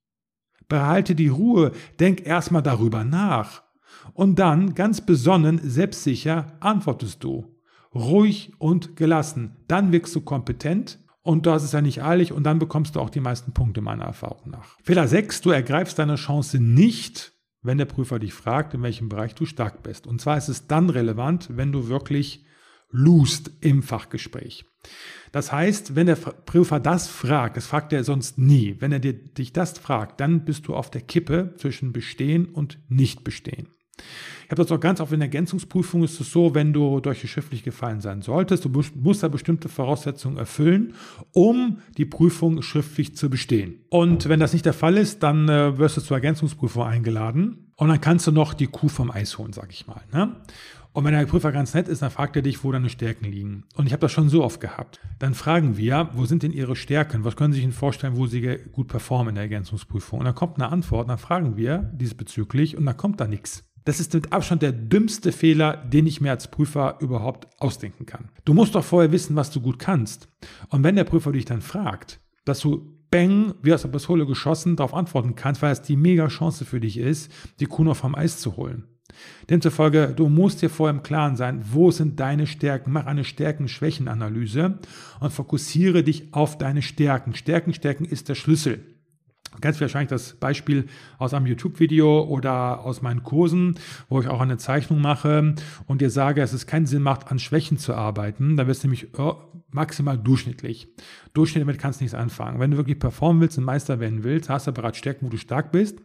Behalte 0.69 1.15
die 1.15 1.27
Ruhe. 1.27 1.73
Denk 1.99 2.25
erstmal 2.25 2.63
darüber 2.63 3.03
nach. 3.03 3.62
Und 4.13 4.39
dann, 4.39 4.73
ganz 4.73 5.01
besonnen, 5.01 5.60
selbstsicher, 5.62 6.53
antwortest 6.62 7.25
du. 7.25 7.58
Ruhig 7.93 8.53
und 8.58 8.95
gelassen. 8.95 9.58
Dann 9.67 9.91
wirkst 9.91 10.15
du 10.15 10.21
kompetent 10.21 10.99
und 11.23 11.45
das 11.45 11.65
ist 11.65 11.73
ja 11.73 11.82
nicht 11.82 12.01
eilig 12.01 12.32
und 12.32 12.45
dann 12.45 12.58
bekommst 12.58 12.95
du 12.95 13.01
auch 13.01 13.10
die 13.10 13.19
meisten 13.19 13.51
Punkte 13.51 13.82
meiner 13.82 14.06
Erfahrung 14.06 14.49
nach. 14.49 14.77
Fehler 14.82 15.10
6, 15.10 15.41
du 15.41 15.49
ergreifst 15.49 15.99
deine 15.99 16.15
Chance 16.15 16.62
nicht, 16.62 17.34
wenn 17.62 17.77
der 17.77 17.86
Prüfer 17.86 18.17
dich 18.17 18.34
fragt, 18.34 18.75
in 18.75 18.82
welchem 18.82 19.10
Bereich 19.10 19.36
du 19.36 19.45
stark 19.45 19.84
bist. 19.84 20.08
Und 20.08 20.21
zwar 20.21 20.38
ist 20.38 20.47
es 20.47 20.67
dann 20.67 20.89
relevant, 20.89 21.49
wenn 21.51 21.73
du 21.73 21.89
wirklich 21.89 22.45
lust 22.93 23.51
im 23.60 23.84
Fachgespräch. 23.84 24.65
Das 25.34 25.52
heißt, 25.52 25.96
wenn 25.96 26.06
der 26.06 26.15
Prüfer 26.15 26.80
das 26.80 27.08
fragt, 27.08 27.58
das 27.58 27.65
fragt 27.65 27.91
er 27.91 28.04
sonst 28.04 28.38
nie, 28.38 28.78
wenn 28.80 28.91
er 28.91 29.00
dir, 29.00 29.13
dich 29.13 29.52
das 29.52 29.78
fragt, 29.80 30.22
dann 30.22 30.46
bist 30.46 30.67
du 30.67 30.76
auf 30.76 30.91
der 30.91 31.02
Kippe 31.02 31.56
zwischen 31.58 31.91
Bestehen 31.91 32.46
und 32.46 32.78
Nicht-Bestehen. 32.88 33.67
Ich 34.46 34.52
habe 34.52 34.62
das 34.62 34.72
auch 34.72 34.80
ganz 34.80 35.00
oft 35.00 35.12
in 35.12 35.22
Ergänzungsprüfungen 35.22 36.06
ist 36.06 36.19
es 36.22 36.32
so, 36.32 36.54
wenn 36.54 36.72
du 36.72 37.00
durch 37.00 37.22
die 37.22 37.28
schriftlich 37.28 37.63
gefallen 37.63 38.00
sein 38.00 38.22
solltest, 38.22 38.65
du 38.65 38.69
musst 38.69 39.24
da 39.24 39.28
bestimmte 39.28 39.69
Voraussetzungen 39.69 40.38
erfüllen, 40.38 40.93
um 41.32 41.80
die 41.98 42.06
Prüfung 42.06 42.62
schriftlich 42.62 43.15
zu 43.15 43.32
bestehen. 43.32 43.80
Und 43.89 44.30
wenn 44.30 44.39
das 44.39 44.54
nicht 44.54 44.65
der 44.65 44.74
Fall 44.74 44.98
ist, 44.98 45.24
dann 45.24 45.50
äh, 45.50 45.80
wirst 45.80 45.98
du 45.98 46.02
zur 46.02 46.17
Ergänzungsprüfung 46.17 46.84
eingeladen 46.84 47.72
und 47.76 47.89
dann 47.89 48.02
kannst 48.02 48.28
du 48.28 48.32
noch 48.32 48.54
die 48.54 48.67
Kuh 48.67 48.88
vom 48.88 49.10
Eis 49.10 49.39
holen, 49.39 49.54
sag 49.54 49.72
ich 49.72 49.88
mal. 49.88 50.02
Ne? 50.12 50.36
Und 50.93 51.06
wenn 51.06 51.13
der 51.13 51.25
Prüfer 51.25 51.51
ganz 51.51 51.73
nett 51.73 51.88
ist, 51.88 52.03
dann 52.03 52.12
fragt 52.12 52.36
er 52.36 52.43
dich, 52.43 52.63
wo 52.63 52.71
deine 52.71 52.89
Stärken 52.89 53.25
liegen. 53.25 53.63
Und 53.75 53.88
ich 53.88 53.93
habe 53.93 54.01
das 54.01 54.12
schon 54.12 54.29
so 54.29 54.43
oft 54.43 54.62
gehabt. 54.62 54.99
Dann 55.17 55.34
fragen 55.34 55.75
wir, 55.75 56.10
wo 56.13 56.25
sind 56.25 56.43
denn 56.43 56.51
Ihre 56.51 56.75
Stärken? 56.75 57.23
Was 57.23 57.36
können 57.36 57.51
Sie 57.51 57.58
sich 57.58 57.65
denn 57.65 57.73
vorstellen, 57.73 58.15
wo 58.15 58.27
Sie 58.27 58.60
gut 58.71 58.89
performen 58.89 59.29
in 59.29 59.36
der 59.36 59.43
Ergänzungsprüfung? 59.43 60.19
Und 60.19 60.25
dann 60.25 60.36
kommt 60.36 60.58
eine 60.58 60.71
Antwort, 60.71 61.10
dann 61.10 61.17
fragen 61.17 61.58
wir 61.58 61.79
diesbezüglich 61.93 62.77
und 62.77 62.86
dann 62.86 62.95
kommt 62.95 63.19
da 63.19 63.27
nichts. 63.27 63.63
Das 63.86 63.99
ist 63.99 64.13
mit 64.13 64.32
Abstand 64.32 64.62
der 64.62 64.71
dümmste 64.71 65.32
Fehler, 65.32 65.77
den 65.77 66.06
ich 66.06 66.21
mir 66.21 66.32
als 66.32 66.49
Prüfer 66.49 66.97
überhaupt 67.01 67.47
ausdenken 67.60 68.06
kann. 68.06 68.29
Du 68.45 68.53
musst 68.53 68.75
doch 68.75 68.84
vorher 68.84 69.12
wissen, 69.12 69.36
was 69.36 69.51
du 69.51 69.62
gut 69.62 69.79
kannst. 69.79 70.29
Und 70.69 70.84
wenn 70.84 70.95
der 70.95 71.03
Prüfer 71.03 71.32
dich 71.32 71.45
dann 71.45 71.62
fragt, 71.62 72.21
dass 72.45 72.60
du 72.60 72.93
bang, 73.10 73.56
wie 73.62 73.73
aus 73.73 73.82
der 73.82 73.89
Pistole 73.89 74.25
geschossen, 74.25 74.75
darauf 74.75 74.93
antworten 74.93 75.36
kannst, 75.36 75.62
weil 75.62 75.73
es 75.73 75.82
die 75.82 75.97
mega 75.97 76.27
Chance 76.27 76.65
für 76.65 76.79
dich 76.79 76.97
ist, 76.97 77.32
die 77.60 77.65
Kuh 77.65 77.84
noch 77.84 77.97
vom 77.97 78.15
Eis 78.15 78.39
zu 78.39 78.58
holen. 78.58 78.86
Demzufolge, 79.49 80.13
du 80.15 80.29
musst 80.29 80.61
dir 80.61 80.69
vorher 80.69 80.95
im 80.95 81.03
Klaren 81.03 81.35
sein, 81.35 81.63
wo 81.71 81.91
sind 81.91 82.19
deine 82.19 82.47
Stärken. 82.47 82.91
Mach 82.91 83.05
eine 83.05 83.23
Stärken-Schwächen-Analyse 83.23 84.79
und 85.19 85.33
fokussiere 85.33 86.03
dich 86.03 86.33
auf 86.33 86.57
deine 86.57 86.81
Stärken. 86.81 87.35
Stärken, 87.35 87.73
Stärken 87.73 88.05
ist 88.05 88.29
der 88.29 88.35
Schlüssel. 88.35 88.83
Kennst 89.61 89.81
wahrscheinlich 89.81 90.09
das 90.09 90.33
Beispiel 90.33 90.87
aus 91.19 91.33
einem 91.33 91.45
YouTube-Video 91.45 92.23
oder 92.23 92.79
aus 92.79 93.01
meinen 93.01 93.23
Kursen, 93.23 93.75
wo 94.09 94.19
ich 94.19 94.27
auch 94.27 94.41
eine 94.41 94.57
Zeichnung 94.57 94.99
mache 94.99 95.55
und 95.85 96.01
dir 96.01 96.09
sage, 96.09 96.41
dass 96.41 96.53
es 96.53 96.65
keinen 96.65 96.87
Sinn 96.87 97.03
macht, 97.03 97.31
an 97.31 97.39
Schwächen 97.39 97.77
zu 97.77 97.93
arbeiten. 97.93 98.57
Da 98.57 98.67
wirst 98.67 98.83
du 98.83 98.87
nämlich 98.87 99.17
oh, 99.19 99.35
maximal 99.73 100.17
durchschnittlich. 100.17 100.88
Durchschnitt 101.33 101.62
damit 101.62 101.79
kannst 101.79 101.99
du 101.99 102.03
nichts 102.03 102.15
anfangen. 102.15 102.59
Wenn 102.59 102.71
du 102.71 102.77
wirklich 102.77 102.99
performen 102.99 103.41
willst 103.41 103.57
und 103.57 103.63
Meister 103.63 103.99
werden 103.99 104.23
willst, 104.23 104.49
hast 104.49 104.67
du 104.67 104.71
bereits 104.71 104.97
Stärken, 104.97 105.25
wo 105.25 105.29
du 105.29 105.38
stark 105.38 105.71
bist 105.71 105.99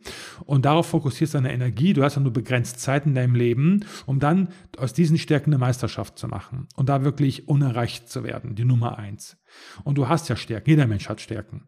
und 0.44 0.64
darauf 0.64 0.86
fokussierst 0.86 1.34
deine 1.34 1.52
Energie. 1.52 1.92
Du 1.92 2.02
hast 2.02 2.16
ja 2.16 2.22
nur 2.22 2.32
begrenzt 2.32 2.80
Zeit 2.80 3.06
in 3.06 3.14
deinem 3.14 3.34
Leben, 3.34 3.84
um 4.06 4.18
dann 4.20 4.48
aus 4.76 4.92
diesen 4.92 5.18
Stärken 5.18 5.50
eine 5.50 5.58
Meisterschaft 5.58 6.18
zu 6.18 6.28
machen 6.28 6.68
und 6.76 6.88
da 6.88 7.04
wirklich 7.04 7.48
unerreicht 7.48 8.08
zu 8.08 8.24
werden, 8.24 8.54
die 8.54 8.64
Nummer 8.64 8.98
eins. 8.98 9.36
Und 9.84 9.98
du 9.98 10.08
hast 10.08 10.28
ja 10.28 10.36
Stärken. 10.36 10.70
Jeder 10.70 10.86
Mensch 10.86 11.08
hat 11.08 11.20
Stärken. 11.20 11.64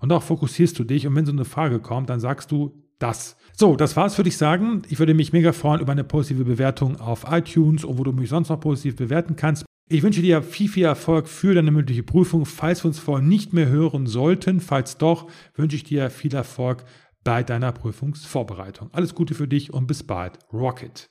Und 0.00 0.12
auch 0.12 0.22
fokussierst 0.22 0.78
du 0.78 0.84
dich 0.84 1.06
und 1.06 1.14
wenn 1.14 1.26
so 1.26 1.32
eine 1.32 1.44
Frage 1.44 1.78
kommt, 1.78 2.10
dann 2.10 2.20
sagst 2.20 2.50
du 2.50 2.84
das. 2.98 3.36
So, 3.52 3.76
das 3.76 3.96
war's, 3.96 4.18
würde 4.18 4.28
ich 4.28 4.36
sagen. 4.36 4.82
Ich 4.88 4.98
würde 4.98 5.14
mich 5.14 5.32
mega 5.32 5.52
freuen 5.52 5.80
über 5.80 5.92
eine 5.92 6.04
positive 6.04 6.44
Bewertung 6.44 7.00
auf 7.00 7.24
iTunes 7.30 7.84
und 7.84 7.98
wo 7.98 8.04
du 8.04 8.12
mich 8.12 8.28
sonst 8.28 8.48
noch 8.48 8.60
positiv 8.60 8.96
bewerten 8.96 9.36
kannst. 9.36 9.67
Ich 9.90 10.02
wünsche 10.02 10.20
dir 10.20 10.42
viel, 10.42 10.68
viel 10.68 10.84
Erfolg 10.84 11.28
für 11.28 11.54
deine 11.54 11.70
mündliche 11.70 12.02
Prüfung. 12.02 12.44
Falls 12.44 12.84
wir 12.84 12.88
uns 12.88 12.98
vorher 12.98 13.26
nicht 13.26 13.54
mehr 13.54 13.68
hören 13.68 14.06
sollten, 14.06 14.60
falls 14.60 14.98
doch, 14.98 15.30
wünsche 15.54 15.76
ich 15.76 15.84
dir 15.84 16.10
viel 16.10 16.34
Erfolg 16.34 16.84
bei 17.24 17.42
deiner 17.42 17.72
Prüfungsvorbereitung. 17.72 18.90
Alles 18.92 19.14
Gute 19.14 19.34
für 19.34 19.48
dich 19.48 19.72
und 19.72 19.86
bis 19.86 20.02
bald. 20.02 20.38
Rocket! 20.52 21.10